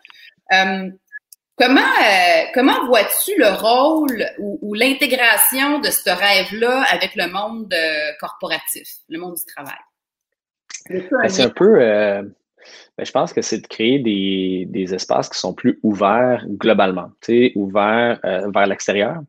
[0.54, 0.90] Euh,
[1.58, 8.12] comment euh, comment vois-tu le rôle ou, l'intégration de ce rêve-là avec le monde euh,
[8.20, 9.80] corporatif, le monde du travail?
[11.28, 11.82] C'est un peu,
[12.98, 17.10] ben, je pense que c'est de créer des, des, espaces qui sont plus ouverts globalement,
[17.22, 19.22] tu sais, ouverts euh, vers l'extérieur.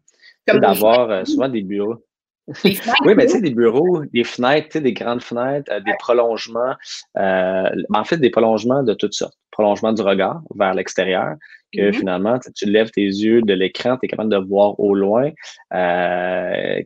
[0.46, 2.02] D'avoir euh, souvent des bureaux.
[2.64, 6.74] oui, mais tu sais, des bureaux, des fenêtres, des grandes fenêtres, euh, des prolongements,
[7.14, 9.36] en fait, des prolongements de toutes sortes.
[9.50, 11.34] Prolongement du regard vers l'extérieur,
[11.74, 11.92] que mm-hmm.
[11.92, 15.30] finalement, tu lèves tes yeux de l'écran, tu es capable de voir au loin,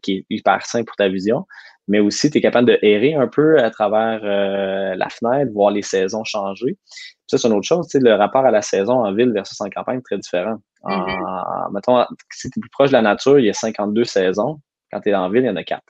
[0.03, 1.47] qui est hyper simple pour ta vision
[1.89, 5.71] mais aussi tu es capable de errer un peu à travers euh, la fenêtre, voir
[5.71, 6.79] les saisons changer.
[7.27, 9.99] Ça, c'est une autre chose, le rapport à la saison en ville versus en campagne
[9.99, 10.59] est très différent.
[10.85, 11.73] Mm-hmm.
[11.73, 14.61] mettons, si tu es plus proche de la nature, il y a 52 saisons.
[14.93, 15.83] Quand tu es en ville, il y en a quatre.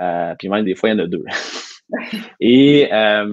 [0.00, 1.24] Euh, puis même des fois, il y en a deux.
[2.40, 3.24] Et euh,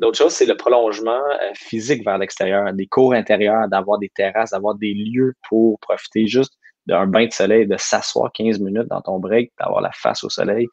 [0.00, 1.20] l'autre chose, c'est le prolongement
[1.54, 6.54] physique vers l'extérieur, des cours intérieurs, d'avoir des terrasses, d'avoir des lieux pour profiter juste
[6.88, 10.30] d'un bain de soleil, de s'asseoir 15 minutes dans ton break, d'avoir la face au
[10.30, 10.66] soleil,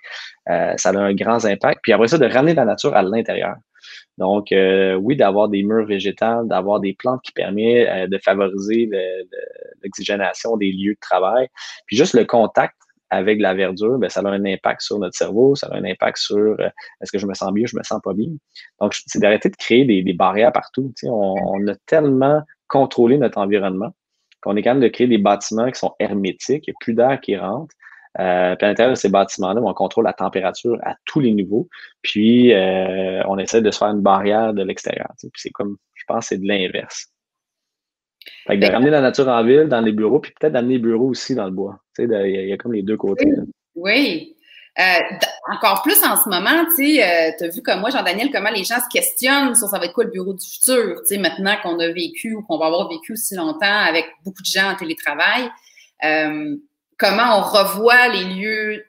[0.49, 1.81] euh, ça a un grand impact.
[1.83, 3.55] Puis après ça, de ramener la nature à l'intérieur.
[4.17, 8.89] Donc, euh, oui, d'avoir des murs végétales, d'avoir des plantes qui permettent euh, de favoriser
[9.83, 11.49] l'oxygénation des lieux de travail.
[11.85, 12.75] Puis juste le contact
[13.09, 16.17] avec la verdure, ben, ça a un impact sur notre cerveau, ça a un impact
[16.17, 16.59] sur
[17.01, 18.29] est-ce que je me sens bien, je me sens pas bien.
[18.81, 20.91] Donc, c'est d'arrêter de créer des, barrières partout.
[21.03, 23.93] On, on, a tellement contrôlé notre environnement
[24.45, 27.19] qu'on est capable de créer des bâtiments qui sont hermétiques, il n'y a plus d'air
[27.19, 27.75] qui rentre.
[28.19, 31.67] Euh, puis à l'intérieur de ces bâtiments-là, on contrôle la température à tous les niveaux.
[32.01, 35.07] Puis euh, on essaie de se faire une barrière de l'extérieur.
[35.19, 37.07] Puis c'est comme, je pense, c'est de l'inverse.
[38.47, 40.79] Fait que de ramener la nature en ville, dans les bureaux, puis peut-être d'amener les
[40.79, 41.79] bureaux aussi dans le bois.
[41.95, 43.29] Tu sais, il y, a comme les deux côtés.
[43.75, 44.34] Oui.
[44.77, 44.99] Euh,
[45.49, 48.75] encore plus en ce moment, tu sais, euh, vu comme moi, Jean-Daniel, comment les gens
[48.75, 51.79] se questionnent sur ça va être quoi le bureau du futur, tu sais, maintenant qu'on
[51.79, 55.49] a vécu ou qu'on va avoir vécu aussi longtemps avec beaucoup de gens en télétravail.
[56.03, 56.57] Euh,
[56.97, 58.85] comment on revoit les lieux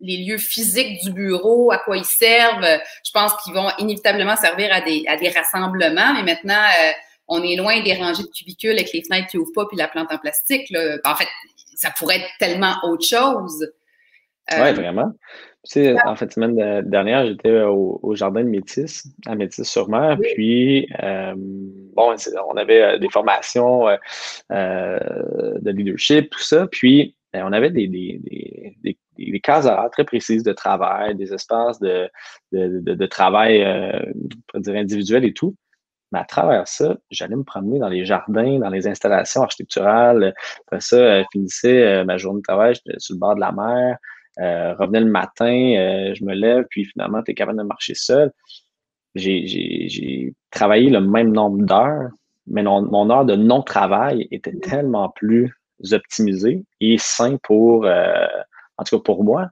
[0.00, 2.64] les lieux physiques du bureau, à quoi ils servent?
[3.04, 6.64] Je pense qu'ils vont inévitablement servir à des, à des rassemblements, mais maintenant,
[7.26, 9.88] on est loin des rangées de cubicules avec les fenêtres qui ouvrent pas puis la
[9.88, 10.70] plante en plastique.
[10.70, 10.98] Là.
[11.04, 11.26] En fait,
[11.74, 13.66] ça pourrait être tellement autre chose.
[14.52, 15.12] Euh, oui, vraiment.
[15.64, 21.34] Tu sais, en fait, semaine dernière, j'étais au, jardin de Métis, à Métis-sur-Mer, puis euh,
[21.36, 22.14] bon,
[22.48, 23.86] on avait euh, des formations
[24.50, 28.20] de leadership, tout ça, puis ben, on avait des, des,
[28.82, 32.10] des, des, cases très précises de travail, des espaces de,
[32.52, 34.00] de, de, travail, euh,
[34.56, 35.54] dire individuel et tout.
[36.12, 40.34] Mais à travers ça, j'allais me promener dans les jardins, dans les installations architecturales.
[40.66, 43.52] Après ça, euh, finissais euh, ma journée de travail, j'étais sur le bord de la
[43.52, 43.96] mer.
[44.40, 47.94] Euh, revenais le matin, euh, je me lève, puis finalement, tu es capable de marcher
[47.94, 48.32] seul.
[49.14, 52.10] J'ai travaillé le même nombre d'heures,
[52.46, 55.52] mais mon heure de non-travail était tellement plus
[55.92, 59.48] optimisée et sain pour, en tout cas pour moi,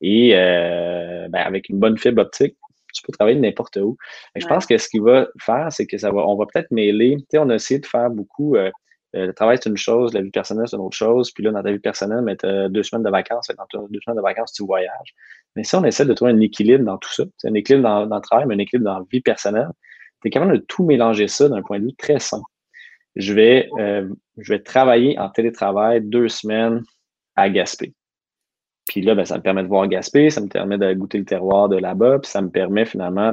[0.00, 2.56] et ben, avec une bonne fibre optique
[2.92, 3.96] tu peux travailler n'importe où.
[4.34, 7.16] Je pense que ce qu'il va faire, c'est que ça va, on va peut-être mêler.
[7.18, 8.56] Tu sais, on a essayé de faire beaucoup.
[9.16, 11.32] Euh, le travail, c'est une chose, la vie personnelle, c'est une autre chose.
[11.32, 14.16] Puis là, dans ta vie personnelle, mais tu deux semaines de vacances, dans deux semaines
[14.16, 15.14] de vacances, tu voyages.
[15.56, 18.20] Mais si on essaie de trouver un équilibre dans tout ça, un équilibre dans, le
[18.20, 19.70] travail, mais un équilibre dans la vie personnelle,
[20.22, 22.44] tu es capable de tout mélanger ça d'un point de vue très simple.
[23.16, 26.82] Je vais, euh, je vais travailler en télétravail deux semaines
[27.34, 27.94] à Gaspé.
[28.90, 31.24] Puis là, ben, ça me permet de voir Gaspé, ça me permet de goûter le
[31.24, 33.32] terroir de là-bas, puis ça me permet finalement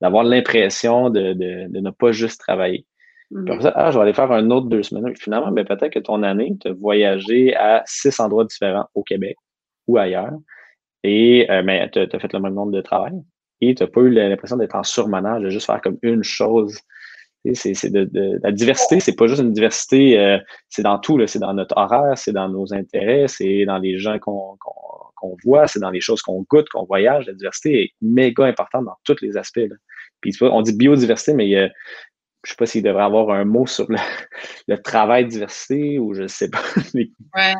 [0.00, 2.86] d'avoir l'impression de, ne pas juste travailler.
[3.30, 5.14] Puis après ça, ah, je vais aller faire un autre deux semaines.
[5.16, 9.36] finalement, ben, peut-être que ton année, tu as voyagé à six endroits différents au Québec
[9.86, 10.32] ou ailleurs,
[11.04, 13.14] et euh, ben, tu as, fait le même nombre de travail,
[13.60, 16.78] et tu n'as pas eu l'impression d'être en surmenage, de juste faire comme une chose
[17.54, 20.38] c'est de, la diversité, c'est pas juste une diversité, euh,
[20.68, 24.18] c'est dans tout, c'est dans notre horaire, c'est dans nos intérêts, c'est dans les gens
[24.18, 24.56] qu'on
[25.44, 27.26] voit, c'est dans les choses qu'on goûte, qu'on voyage.
[27.26, 29.60] La diversité est méga importante dans tous les aspects.
[30.20, 31.68] Puis on dit biodiversité, mais je
[32.44, 36.48] je sais pas s'il devrait avoir un mot sur le, travail diversité ou je sais
[36.48, 36.62] pas.
[36.94, 37.54] ouais.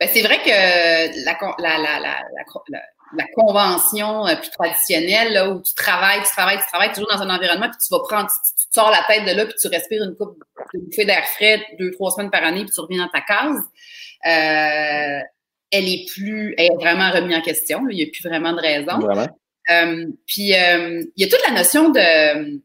[0.00, 2.22] Ben, c'est vrai que la, la, la,
[3.16, 7.22] la convention euh, plus traditionnelle, là, où tu travailles, tu travailles, tu travailles toujours dans
[7.22, 10.02] un environnement, puis tu vas prendre, tu, sors la tête de là, puis tu respires
[10.02, 10.38] une coupe
[10.74, 13.60] de bouffée d'air frais deux, trois semaines par année, puis tu reviens dans ta case.
[14.26, 15.20] Euh,
[15.70, 17.88] elle est plus, elle est vraiment remise en question.
[17.88, 19.00] il n'y a plus vraiment de raison.
[19.70, 22.60] Euh, puis euh, il y a toute la notion de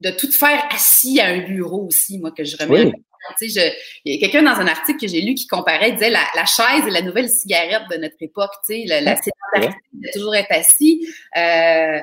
[0.00, 2.92] de tout faire assis à un bureau aussi, moi, que je remets
[3.40, 6.86] il y a quelqu'un dans un article que j'ai lu qui comparait, disait la, chaise
[6.86, 8.50] est la nouvelle cigarette de notre époque.
[8.66, 11.06] Tu sais, la, la de toujours être assis.
[11.36, 12.00] Euh,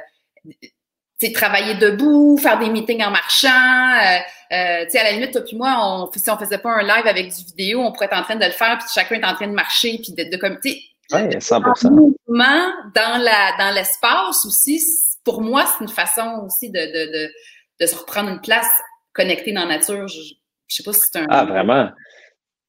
[1.33, 3.47] travailler debout, faire des meetings en marchant.
[3.49, 4.19] Euh,
[4.53, 6.83] euh, tu sais, à la limite, toi puis moi, on, si on faisait pas un
[6.83, 9.25] live avec du vidéo, on pourrait être en train de le faire, puis chacun est
[9.25, 10.79] en train de marcher, puis de, de comme, tu sais,
[11.09, 11.89] 100%.
[11.89, 14.81] mouvement dans la dans l'espace aussi.
[15.23, 17.31] Pour moi, c'est une façon aussi de, de, de,
[17.79, 18.69] de se reprendre une place
[19.13, 20.07] connectée dans la nature.
[20.07, 20.35] Je,
[20.67, 21.27] je sais pas si c'est un.
[21.29, 21.89] Ah, vraiment?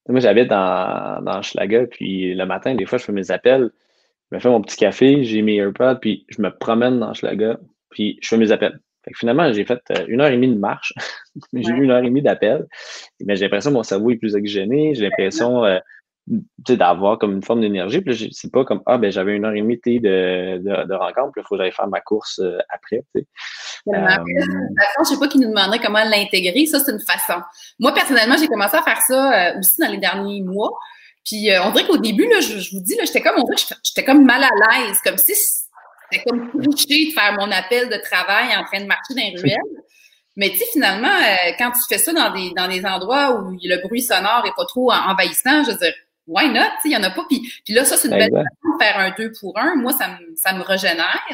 [0.09, 3.71] Moi, j'habite dans, dans Schlaga, puis le matin, des fois, je fais mes appels,
[4.31, 7.59] je me fais mon petit café, j'ai mes AirPods, puis je me promène dans Schlaga,
[7.91, 8.81] puis je fais mes appels.
[9.05, 10.95] Fait que finalement, j'ai fait euh, une heure et demie de marche,
[11.53, 12.67] j'ai eu une heure et demie d'appels,
[13.21, 15.79] mais j'ai l'impression que mon cerveau est plus oxygéné, j'ai l'impression euh,
[16.69, 18.01] d'avoir comme une forme d'énergie.
[18.01, 21.33] Puis c'est pas comme Ah, ben j'avais une heure et demie de, de, de rencontre,
[21.33, 23.05] puis il faut que j'aille faire ma course euh, après.
[23.15, 23.27] Tu sais.
[23.95, 26.67] Euh, façon, je sais pas qui nous demanderait comment l'intégrer.
[26.67, 27.41] Ça, c'est une façon.
[27.79, 30.73] Moi, personnellement, j'ai commencé à faire ça euh, aussi dans les derniers mois.
[31.25, 33.43] Puis on dirait qu'au début, là, je, vous dis, j'étais comme,
[33.85, 35.35] j'étais comme mal à l'aise, comme si
[36.11, 39.37] c'était comme triché de faire mon appel de travail en train de marcher dans les
[39.43, 39.83] ruelles.
[40.37, 41.13] Mais tu sais, finalement,
[41.59, 44.65] quand tu fais ça dans des, dans des endroits où le bruit sonore est pas
[44.65, 45.93] trop envahissant, je veux dire,
[46.29, 46.71] why not?
[46.85, 47.25] Il y en a pas.
[47.29, 49.75] Puis, puis là, ça, c'est une belle façon de faire un deux pour un.
[49.75, 51.25] Moi, ça me, ça me régénère.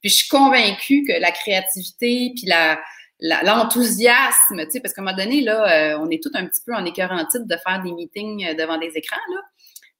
[0.00, 2.78] Puis je suis convaincue que la créativité, puis la,
[3.22, 6.60] l'enthousiasme, tu sais, parce qu'à un moment donné, là, euh, on est tout un petit
[6.66, 9.40] peu en titre de faire des meetings euh, devant des écrans, là.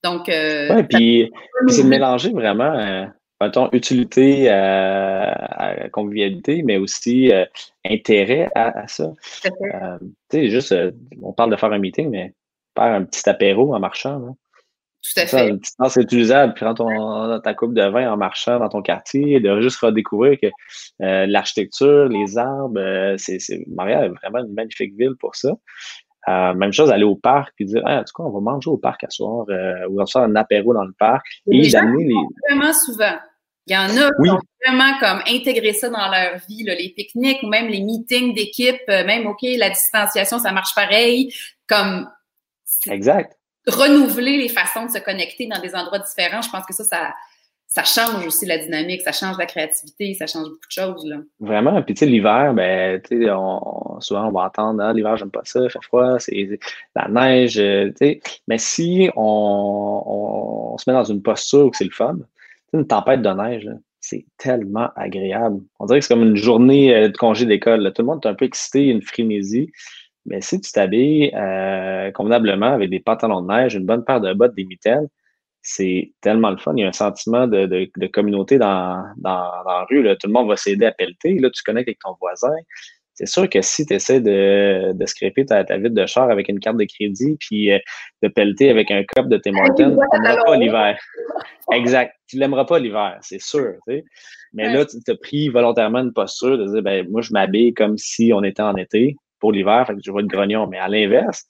[0.04, 1.30] Donc, euh, ouais, puis,
[1.68, 3.06] c'est de mélanger vraiment, euh,
[3.40, 7.30] mettons, utilité à, convivialité, mais aussi
[7.84, 9.12] intérêt à, ça.
[9.44, 9.50] tu
[10.32, 10.74] sais, juste,
[11.22, 12.34] on parle de faire un meeting, mais
[12.76, 14.28] faire un petit apéro en marchant, là.
[15.02, 15.48] Tout à fait.
[15.48, 19.40] une petite tasse utilisable, prends ton, ta coupe de vin en marchant dans ton quartier,
[19.40, 20.46] de juste redécouvrir que
[21.02, 25.50] euh, l'architecture, les arbres, euh, c'est, Montréal est vraiment une magnifique ville pour ça.
[26.28, 28.70] Euh, même chose, aller au parc puis dire, ah, en tout cas, on va manger
[28.70, 31.26] au parc à soir ou on va faire un apéro dans le parc.
[31.50, 32.14] Et, d'amener les.
[32.48, 33.16] Vraiment souvent.
[33.66, 36.92] Il y en a qui ont vraiment comme intégré ça dans leur vie, là, les
[36.96, 41.34] pique-niques ou même les meetings d'équipe, même, OK, la distanciation, ça marche pareil.
[41.68, 42.06] Comme.
[42.90, 43.38] Exact.
[43.66, 47.14] Renouveler les façons de se connecter dans des endroits différents, je pense que ça, ça,
[47.72, 51.06] ça change aussi la dynamique, ça change la créativité, ça change beaucoup de choses.
[51.06, 51.16] Là.
[51.40, 51.80] Vraiment.
[51.82, 55.30] Puis, tu sais, l'hiver, ben, tu sais, on, souvent, on va entendre, ah, l'hiver, j'aime
[55.30, 56.58] pas ça, il fait froid, c'est
[56.94, 58.20] la neige, euh, tu sais.
[58.46, 60.02] Mais si on,
[60.74, 62.18] on, se met dans une posture où c'est le fun,
[62.74, 65.62] une tempête de neige, c'est tellement agréable.
[65.78, 67.90] On dirait que c'est comme une journée euh, de congé d'école.
[67.94, 69.70] Tout le monde est un peu excité, une frénésie.
[70.26, 74.32] Mais si tu t'habilles euh, convenablement avec des pantalons de neige, une bonne paire de
[74.34, 75.08] bottes, des mitaines,
[75.62, 76.74] c'est tellement le fun.
[76.76, 80.02] Il y a un sentiment de, de, communauté dans, dans, dans, la rue.
[80.02, 80.16] Là.
[80.16, 81.38] Tout le monde va s'aider à pelleter.
[81.38, 82.52] Là, tu connectes avec ton voisin.
[83.14, 86.48] C'est sûr que si tu essaies de, de scraper ta, ta vitre de char avec
[86.48, 87.78] une carte de crédit puis euh,
[88.22, 90.98] de pelleter avec un cop de Tim Hortons, tu l'aimeras pas l'hiver.
[91.72, 92.14] exact.
[92.26, 93.74] Tu l'aimeras pas l'hiver, c'est sûr.
[94.54, 97.98] Mais là, tu as pris volontairement une posture de dire ben, moi, je m'habille comme
[97.98, 100.68] si on était en été pour l'hiver, fait que je vais être grognon.
[100.68, 101.44] Mais à l'inverse,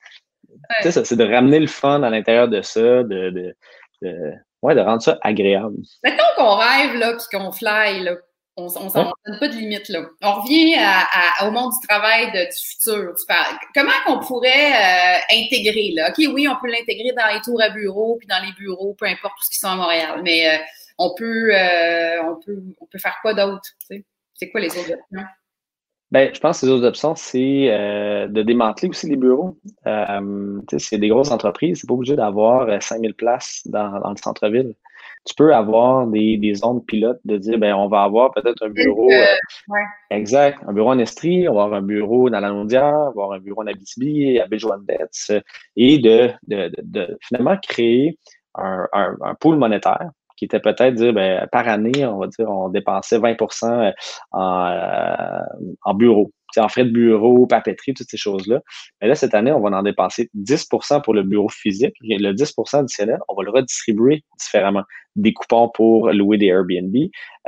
[0.81, 3.55] c'est de ramener le fun à l'intérieur de ça, de, de
[4.03, 5.77] de, ouais, de rendre ça agréable.
[6.03, 8.17] Mettons qu'on rêve, là, puis qu'on fly, là.
[8.57, 10.05] On ne s'en donne pas de limite, là.
[10.23, 10.77] On revient
[11.43, 13.15] au monde du travail du futur.
[13.75, 16.11] comment qu'on pourrait euh, intégrer, là?
[16.11, 19.07] OK, oui, on peut l'intégrer dans les tours à bureaux, puis dans les bureaux, peu
[19.07, 20.59] importe tout ce qui sont à Montréal, mais euh,
[20.99, 23.71] on, peut, euh, on, peut, on peut faire quoi d'autre,
[24.35, 25.27] C'est quoi les autres options?
[26.13, 29.57] Ben, je pense que les autres options, c'est euh, de démanteler aussi les bureaux.
[29.87, 34.17] Euh, c'est des grosses entreprises, c'est pas obligé d'avoir 5000 euh, places dans, dans le
[34.19, 34.75] centre-ville.
[35.25, 38.69] Tu peux avoir des, des zones pilotes de dire, ben, on va avoir peut-être un
[38.69, 39.11] bureau.
[39.11, 39.75] Euh,
[40.11, 40.59] exact.
[40.69, 43.33] Un bureau en Estrie, on va avoir un bureau dans la Londière, on va avoir
[43.33, 45.33] un bureau en Abitibi, à Béjoine-Betts,
[45.77, 48.19] et de, de, de, de, finalement créer
[48.55, 50.11] un, un, un pool monétaire
[50.43, 53.93] qui était peut-être dire ben, par année, on va dire, on dépensait 20 euh,
[54.33, 55.41] en, euh,
[55.85, 58.61] en bureau, en frais de bureau, papeterie, toutes ces choses-là.
[59.01, 61.95] Mais là, cette année, on va en dépenser 10% pour le bureau physique.
[62.01, 64.83] Le 10% additionnel, on va le redistribuer différemment.
[65.15, 66.93] Des coupons pour louer des Airbnb,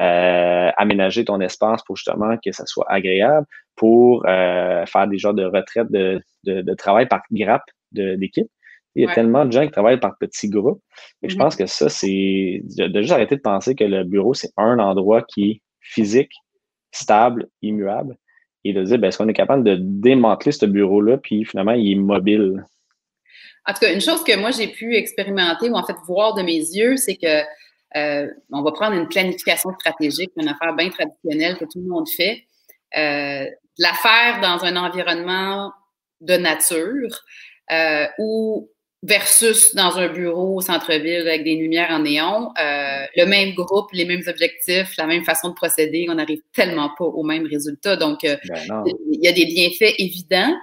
[0.00, 5.46] euh, aménager ton espace pour justement que ça soit agréable, pour faire des genres de
[5.46, 8.46] retraite de, de, de travail par grappe d'équipe.
[8.94, 10.82] Il y a tellement de gens qui travaillent par petits groupes.
[11.22, 11.38] Et je mm-hmm.
[11.38, 15.22] pense que ça, c'est de, juste arrêter de penser que le bureau, c'est un endroit
[15.22, 16.32] qui est physique,
[16.92, 18.16] stable, immuable,
[18.64, 21.92] et de dire, ben, est-ce qu'on est capable de démanteler ce bureau-là, puis finalement, il
[21.92, 22.64] est mobile?
[23.66, 26.42] En tout cas, une chose que moi, j'ai pu expérimenter ou en fait voir de
[26.42, 27.42] mes yeux, c'est que
[27.96, 32.08] euh, on va prendre une planification stratégique, une affaire bien traditionnelle que tout le monde
[32.08, 32.44] fait.
[32.96, 33.46] Euh,
[33.78, 35.72] la faire dans un environnement
[36.20, 37.10] de nature
[37.72, 38.68] euh, où
[39.04, 43.92] versus dans un bureau au centre-ville avec des lumières en néon, euh, le même groupe,
[43.92, 47.96] les mêmes objectifs, la même façon de procéder, on n'arrive tellement pas au même résultat.
[47.96, 50.54] Donc, euh, ben il y a des bienfaits évidents.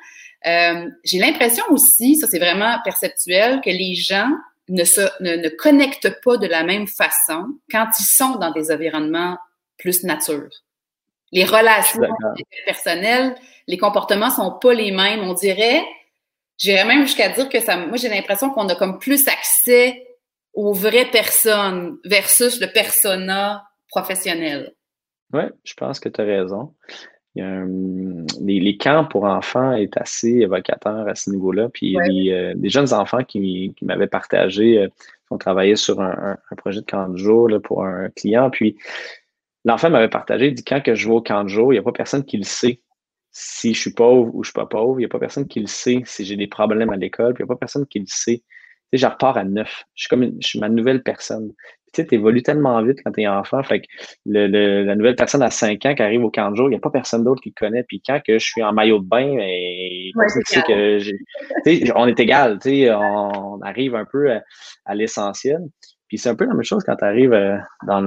[0.47, 4.31] Euh, J'ai l'impression aussi, ça c'est vraiment perceptuel, que les gens
[4.69, 8.71] ne, se, ne, ne, connectent pas de la même façon quand ils sont dans des
[8.71, 9.37] environnements
[9.77, 10.49] plus nature.
[11.31, 12.01] Les relations
[12.65, 13.35] personnelles,
[13.67, 15.21] les comportements sont pas les mêmes.
[15.21, 15.83] On dirait,
[16.61, 20.05] J'irais même jusqu'à dire que ça, moi, j'ai l'impression qu'on a comme plus accès
[20.53, 24.71] aux vraies personnes versus le persona professionnel.
[25.33, 26.75] Oui, je pense que tu as raison.
[27.35, 31.69] les, camps pour enfants est assez évocateur à ce niveau-là.
[31.69, 34.87] Puis les, euh, des jeunes enfants qui, m'avaient partagé, euh,
[35.31, 38.51] ont travaillé sur un, projet de camp de jour là, pour un client.
[38.51, 38.77] Puis
[39.65, 41.79] l'enfant m'avait partagé, il dit quand que je vais au camp de jour, il n'y
[41.79, 42.81] a pas personne qui le sait
[43.31, 44.99] si je suis pauvre ou je suis pas pauvre.
[44.99, 47.33] Il n'y a pas personne qui le sait si j'ai des problèmes à l'école.
[47.37, 48.43] il n'y a pas personne qui le sait.
[48.91, 49.85] Tu sais, je repars à neuf.
[49.95, 51.53] Je suis comme je suis ma nouvelle personne.
[51.93, 53.63] tu sais, évolues tellement vite quand tu es enfant.
[53.63, 53.87] Fait que
[54.25, 56.75] le, la nouvelle personne à 5 ans qui arrive au camp de jour, il n'y
[56.75, 57.83] a pas personne d'autre qui le connaît.
[57.83, 60.27] Puis quand que je suis en maillot de bain, et ben,
[60.67, 62.59] que on est égal.
[62.61, 64.29] Tu sais, on arrive un peu
[64.85, 65.61] à l'essentiel.
[66.11, 67.55] Puis c'est un peu la même chose quand tu arrives euh,
[67.87, 68.03] dans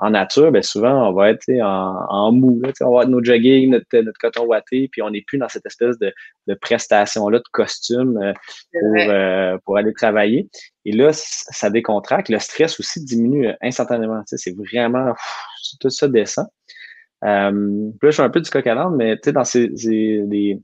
[0.00, 2.58] en nature, bien souvent on va être en, en, mou.
[2.62, 5.50] Là, on va avoir nos jogging, notre, notre, coton watté, puis on n'est plus dans
[5.50, 6.10] cette espèce de,
[6.46, 8.32] de prestation-là, de costume euh,
[8.72, 10.48] pour, euh, pour aller travailler.
[10.86, 12.30] Et là, ça décontracte.
[12.30, 14.22] Le stress aussi diminue instantanément.
[14.24, 15.12] C'est vraiment
[15.82, 16.46] tout ça descend.
[17.26, 20.58] Euh, puis là, je suis un peu du coq à mais dans ces, ces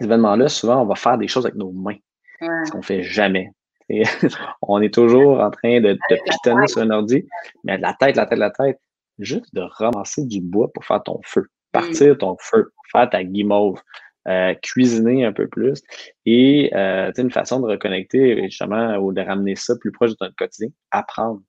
[0.00, 1.98] événements-là, souvent, on va faire des choses avec nos mains.
[2.40, 3.52] Ce qu'on fait jamais.
[4.62, 7.26] on est toujours en train de, de pitonner sur un ordi,
[7.64, 8.80] mais la tête, la tête, la tête,
[9.18, 13.80] juste de ramasser du bois pour faire ton feu, partir ton feu, faire ta guimauve,
[14.28, 15.80] euh, cuisiner un peu plus
[16.26, 20.36] et euh, une façon de reconnecter justement ou de ramener ça plus proche de notre
[20.36, 21.40] quotidien, apprendre.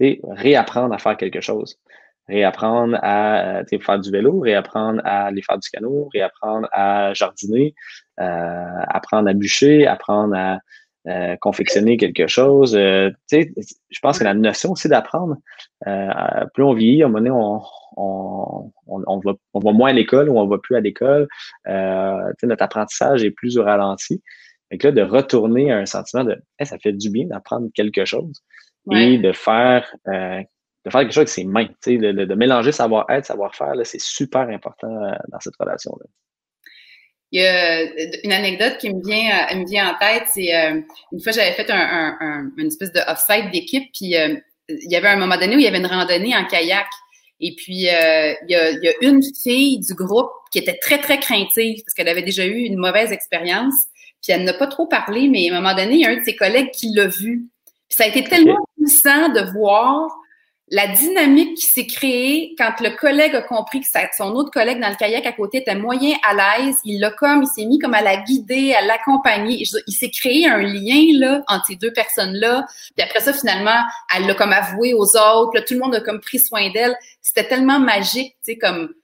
[0.00, 1.78] réapprendre à faire quelque chose.
[2.28, 7.74] Réapprendre à euh, faire du vélo, réapprendre à aller faire du canot, réapprendre à jardiner,
[8.20, 10.58] euh, apprendre à bûcher, apprendre à
[11.08, 12.76] euh, confectionner quelque chose.
[12.76, 15.36] Euh, je pense que la notion aussi d'apprendre,
[15.86, 16.10] euh,
[16.52, 17.62] plus on vieillit, à un moment donné, on,
[17.96, 18.70] on,
[19.06, 21.26] on, va, on va moins à l'école ou on va plus à l'école.
[21.66, 24.22] notre apprentissage est plus au ralenti.
[24.70, 28.42] Donc là, de retourner à un sentiment de ça fait du bien d'apprendre quelque chose
[28.92, 33.24] et de faire de faire quelque chose avec ses mains, de, de, de mélanger savoir-être,
[33.24, 34.88] savoir-faire, c'est super important
[35.28, 36.04] dans cette relation-là.
[37.32, 37.82] Il y a
[38.24, 40.80] une anecdote qui me vient, euh, me vient en tête, c'est euh,
[41.12, 44.34] une fois j'avais fait un, un, une espèce de off-site d'équipe, puis euh,
[44.68, 46.86] il y avait un moment donné où il y avait une randonnée en kayak.
[47.42, 50.98] Et puis, il, y a, il, y a, une fille du groupe qui était très,
[50.98, 53.74] très craintive parce qu'elle avait déjà eu une mauvaise expérience.
[54.22, 56.18] Puis elle n'a pas trop parlé, mais à un moment donné, il y a un
[56.18, 57.48] de ses collègues qui l'a vu.
[57.88, 60.10] Puis ça a été tellement puissant de voir
[60.72, 64.88] la dynamique qui s'est créée quand le collègue a compris que son autre collègue dans
[64.88, 67.94] le kayak à côté était moyen à l'aise, il l'a comme, il s'est mis comme
[67.94, 69.64] à la guider, à l'accompagner.
[69.86, 72.66] Il s'est créé un lien là entre ces deux personnes-là.
[72.96, 73.80] Puis après ça, finalement,
[74.16, 75.58] elle l'a comme avoué aux autres.
[75.66, 76.94] Tout le monde a comme pris soin d'elle.
[77.20, 78.94] C'était tellement magique, tu sais, comme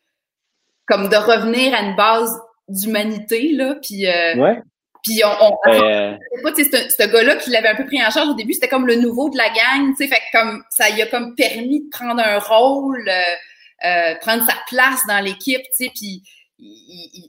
[0.86, 2.32] comme de revenir à une base
[2.68, 3.74] d'humanité là.
[3.82, 4.62] Puis euh, ouais.
[5.06, 6.16] Puis on, on euh...
[6.42, 8.96] pas, ce gars-là qui l'avait un peu pris en charge au début, c'était comme le
[8.96, 12.20] nouveau de la gang, tu sais, fait comme ça lui a comme permis de prendre
[12.20, 16.22] un rôle, euh, euh prendre sa place dans l'équipe, tu sais, puis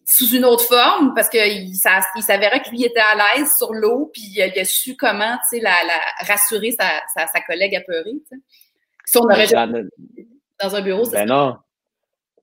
[0.05, 3.73] sous une autre forme parce que il, il s'avérait que lui était à l'aise sur
[3.73, 7.75] l'eau, puis il, a su comment, tu sais, la, la, rassurer sa, sa, sa collègue
[7.75, 8.41] apeurée, tu sais.
[9.05, 9.47] Si on aurait
[10.59, 11.57] dans un bureau, ben non.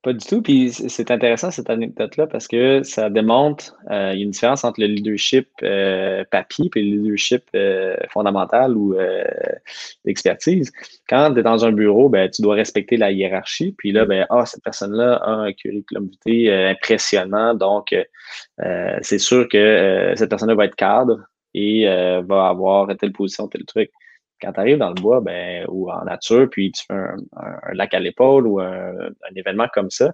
[0.05, 0.43] Pas du tout.
[0.43, 5.49] Puis c'est intéressant cette anecdote-là parce que ça démontre euh, une différence entre le leadership
[5.63, 9.25] euh, papier et le leadership euh, fondamental ou euh,
[10.05, 10.71] d'expertise.
[11.09, 13.75] Quand tu es dans un bureau, ben, tu dois respecter la hiérarchie.
[13.79, 17.55] Puis là, ben, ah, cette personne-là a un curriculum vitae impressionnant.
[17.55, 17.95] Donc,
[19.01, 21.21] c'est sûr que cette personne-là va être cadre
[21.55, 23.91] et va avoir telle position, tel truc
[24.41, 27.17] quand tu arrives dans le bois ben, ou en nature, puis tu fais un,
[27.73, 28.93] lac à l'épaule ou un,
[29.37, 30.13] événement comme ça,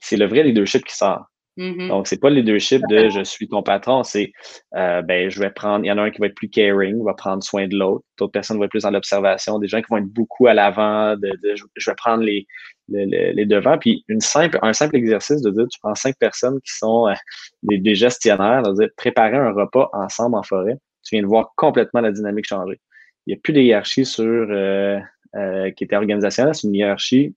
[0.00, 1.26] c'est le vrai leadership qui sort.
[1.56, 1.88] Mm-hmm.
[1.88, 4.32] Donc, c'est pas le leadership de je suis ton patron, c'est
[4.74, 7.02] euh, ben, je vais prendre, il y en a un qui va être plus caring,
[7.04, 9.86] va prendre soin de l'autre, d'autres personnes vont être plus dans l'observation, des gens qui
[9.88, 11.30] vont être beaucoup à l'avant, de,
[11.76, 12.46] je vais prendre les,
[12.88, 13.78] les, devants.
[13.78, 17.14] Puis une simple, un simple exercice de dire tu prends cinq personnes qui sont euh,
[17.62, 22.00] des, gestionnaires, de dire préparer un repas ensemble en forêt, tu viens de voir complètement
[22.00, 22.80] la dynamique changer
[23.28, 24.98] n'y a plus de hiérarchie sur euh,
[25.34, 27.34] euh, qui était organisationnelle, c'est une hiérarchie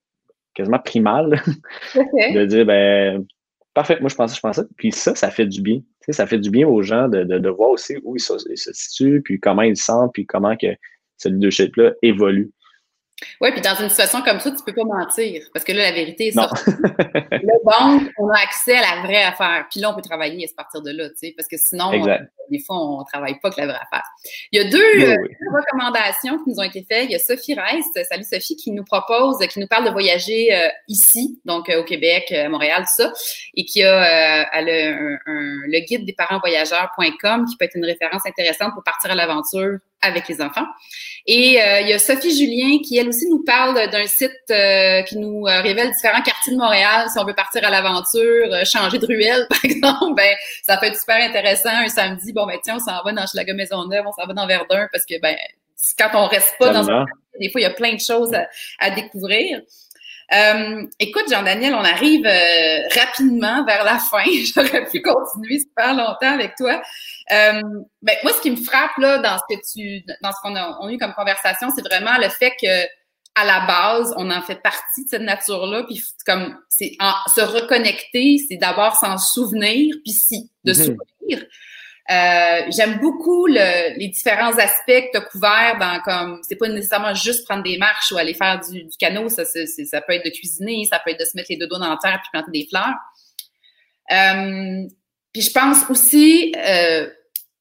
[0.53, 1.41] quasiment primale
[1.95, 3.25] de dire ben
[3.73, 4.63] parfait, moi je pense ça, je pense ça.
[4.77, 5.77] Puis ça, ça fait du bien.
[5.77, 8.19] Tu sais, ça fait du bien aux gens de, de, de voir aussi où ils
[8.19, 10.67] se, ils se, situent, puis comment ils se sentent, puis comment que
[11.17, 12.51] ce leadership-là évolue.
[13.41, 15.43] Oui, puis dans une situation comme ça, tu peux pas mentir.
[15.53, 16.69] Parce que là, la vérité est sortie.
[16.71, 19.65] le banque, on a accès à la vraie affaire.
[19.71, 21.91] Puis là, on peut travailler à partir de là, tu sais, parce que sinon,
[22.49, 24.03] des fois, on travaille pas avec la vraie affaire.
[24.51, 25.15] Il y a deux, euh,
[25.53, 27.05] recommandations qui nous ont été faites.
[27.05, 30.53] Il y a Sophie Reiss, salut Sophie, qui nous propose, qui nous parle de voyager
[30.53, 33.13] euh, ici, donc euh, au Québec, à Montréal, tout ça,
[33.55, 37.85] et qui a, elle a un, le guide des parents voyageurs.com qui peut être une
[37.85, 40.65] référence intéressante pour partir à l'aventure avec les enfants.
[41.25, 45.01] Et euh, il y a Sophie Julien qui, elle aussi, nous parle d'un site euh,
[45.03, 47.07] qui nous euh, révèle différents quartiers de Montréal.
[47.11, 50.97] Si on veut partir à l'aventure, changer de ruelle, par exemple, ben ça peut être
[50.97, 52.31] super intéressant un samedi.
[52.37, 55.05] Bon, ben tiens, on s'en va dans Maison Maisonneuve, on s'en va dans Verdun, parce
[55.05, 55.35] que, ben,
[55.97, 57.03] quand on reste pas dans un
[57.39, 58.31] des fois, il y a plein de choses
[58.79, 59.59] à découvrir.
[60.33, 64.23] Euh, écoute, Jean-Daniel, on arrive euh, rapidement vers la fin.
[64.55, 66.79] J'aurais pu continuer super longtemps avec toi.
[67.31, 67.61] Euh,
[68.03, 70.77] ben, moi, ce qui me frappe là dans ce que tu, dans ce qu'on a,
[70.81, 72.85] on a eu comme conversation, c'est vraiment le fait que
[73.35, 75.83] à la base, on en fait partie de cette nature-là.
[75.83, 76.97] Puis comme c'est
[77.33, 80.85] se reconnecter, c'est d'abord s'en souvenir, puis si de mm-hmm.
[80.85, 81.45] souvenir.
[82.09, 87.13] Euh, j'aime beaucoup les différents aspects que tu as couverts dans comme c'est pas nécessairement
[87.13, 90.29] juste prendre des marches ou aller faire du, du canot, ça, ça peut être de
[90.29, 92.51] cuisiner, ça peut être de se mettre les deux doigts dans la terre puis planter
[92.51, 92.95] des fleurs.
[94.11, 94.87] Euh,
[95.33, 97.09] puis je pense aussi, euh,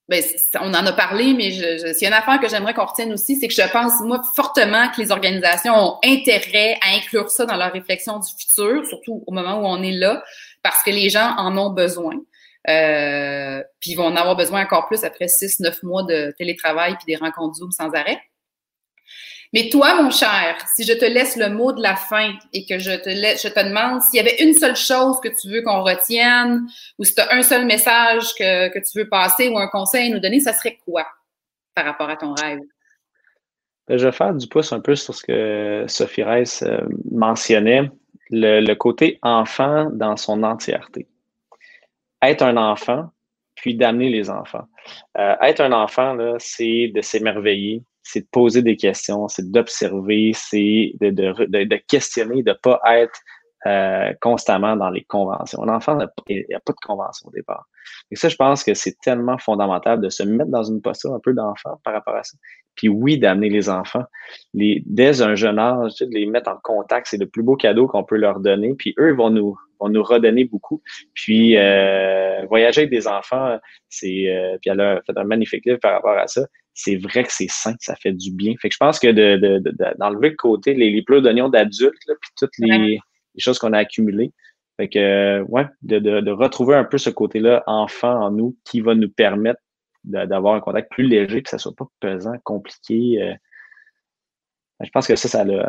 [0.09, 0.22] ben,
[0.61, 2.84] on en a parlé, mais je, je, s'il y a une affaire que j'aimerais qu'on
[2.84, 7.28] retienne aussi, c'est que je pense, moi, fortement que les organisations ont intérêt à inclure
[7.30, 10.22] ça dans leur réflexion du futur, surtout au moment où on est là,
[10.62, 12.14] parce que les gens en ont besoin.
[12.68, 17.04] Euh, puis ils vont en avoir besoin encore plus après 6-9 mois de télétravail puis
[17.06, 18.20] des rencontres Zoom sans arrêt.
[19.52, 22.78] Mais toi, mon cher, si je te laisse le mot de la fin et que
[22.78, 25.62] je te laisse, je te demande s'il y avait une seule chose que tu veux
[25.62, 26.66] qu'on retienne
[26.98, 30.10] ou si tu as un seul message que, que, tu veux passer ou un conseil
[30.10, 31.06] à nous donner, ça serait quoi
[31.74, 32.58] par rapport à ton rêve?
[33.86, 36.78] Ben, je vais faire du pouce un peu sur ce que Sophie Reiss euh,
[37.12, 37.88] mentionnait,
[38.30, 41.06] le, le côté enfant dans son entièreté.
[42.22, 43.10] Être un enfant,
[43.54, 44.64] puis d'amener les enfants.
[45.18, 50.92] Euh, être un enfant, c'est de s'émerveiller, c'est de poser des questions, c'est d'observer, c'est
[51.00, 53.18] de, de, de, de, questionner, de ne pas être
[53.66, 55.62] euh, constamment dans les conventions.
[55.62, 55.98] Un enfant,
[56.28, 57.66] il n'y a pas de convention au départ.
[58.10, 61.20] Et ça, je pense que c'est tellement fondamental de se mettre dans une posture un
[61.20, 62.36] peu d'enfant par rapport à ça.
[62.76, 64.04] Puis oui, d'amener les enfants,
[64.54, 68.04] dès un jeune âge, de les mettre en contact, c'est le plus beau cadeau qu'on
[68.04, 68.74] peut leur donner.
[68.78, 70.82] Puis eux vont nous, vont nous redonner beaucoup.
[71.14, 73.58] Puis euh, voyager avec des enfants,
[73.88, 76.46] c'est, euh, puis elle a fait un magnifique livre par rapport à ça.
[76.74, 78.54] C'est vrai que c'est sain, ça fait du bien.
[78.60, 82.30] Fait que je pense que de, de, d'enlever le côté les, plats d'oignons d'adultes, puis
[82.36, 83.00] toutes les,
[83.37, 84.32] les choses qu'on a accumulées.
[84.78, 88.80] Fait que, ouais, de, de, de, retrouver un peu ce côté-là enfant en nous qui
[88.80, 89.61] va nous permettre
[90.05, 93.22] d'avoir un contact plus léger, que ça soit pas pesant, compliqué.
[93.22, 93.34] Euh.
[94.84, 95.62] je pense que ça, ça, le,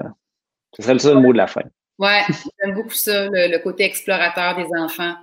[0.76, 1.64] ce serait le seul mot de la fin.
[1.98, 2.22] Ouais,
[2.60, 5.16] j'aime beaucoup ça, le, côté explorateur des enfants,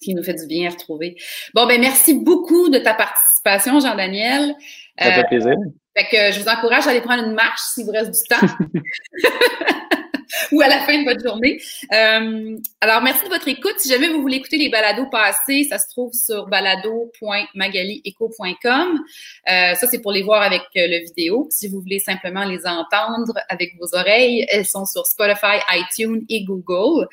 [0.00, 1.16] qui nous fait du bien à retrouver.
[1.54, 4.54] Bon, ben merci beaucoup de ta participation, Jean-Daniel.
[4.98, 5.54] Ça fait euh, plaisir.
[5.96, 8.46] Fait que je vous encourage à aller prendre une marche s'il vous reste du temps.
[10.52, 11.60] ou à la fin de votre journée.
[11.92, 13.74] Euh, alors, merci de votre écoute.
[13.78, 19.00] Si jamais vous voulez écouter les balados passés, ça se trouve sur balado.magalieco.com.
[19.48, 21.48] Euh, ça, c'est pour les voir avec euh, le vidéo.
[21.50, 26.44] Si vous voulez simplement les entendre avec vos oreilles, elles sont sur Spotify, iTunes et
[26.44, 27.08] Google.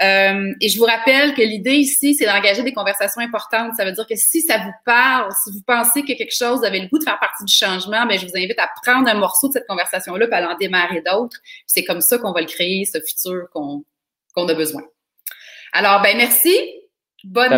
[0.00, 3.72] Et je vous rappelle que l'idée ici, c'est d'engager des conversations importantes.
[3.76, 6.80] Ça veut dire que si ça vous parle, si vous pensez que quelque chose avait
[6.80, 9.14] le goût de faire partie du changement, mais ben, je vous invite à prendre un
[9.14, 11.38] morceau de cette conversation-là et à en démarrer d'autres.
[11.66, 13.84] C'est comme ça qu'on va le créer ce futur qu'on
[14.48, 14.82] a besoin.
[15.72, 16.54] Alors, ben merci.
[17.24, 17.52] Bonne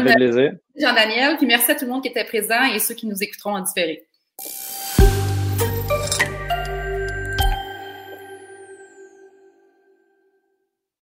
[0.76, 3.56] Jean-Daniel, puis merci à tout le monde qui était présent et ceux qui nous écouteront
[3.56, 4.06] en différé.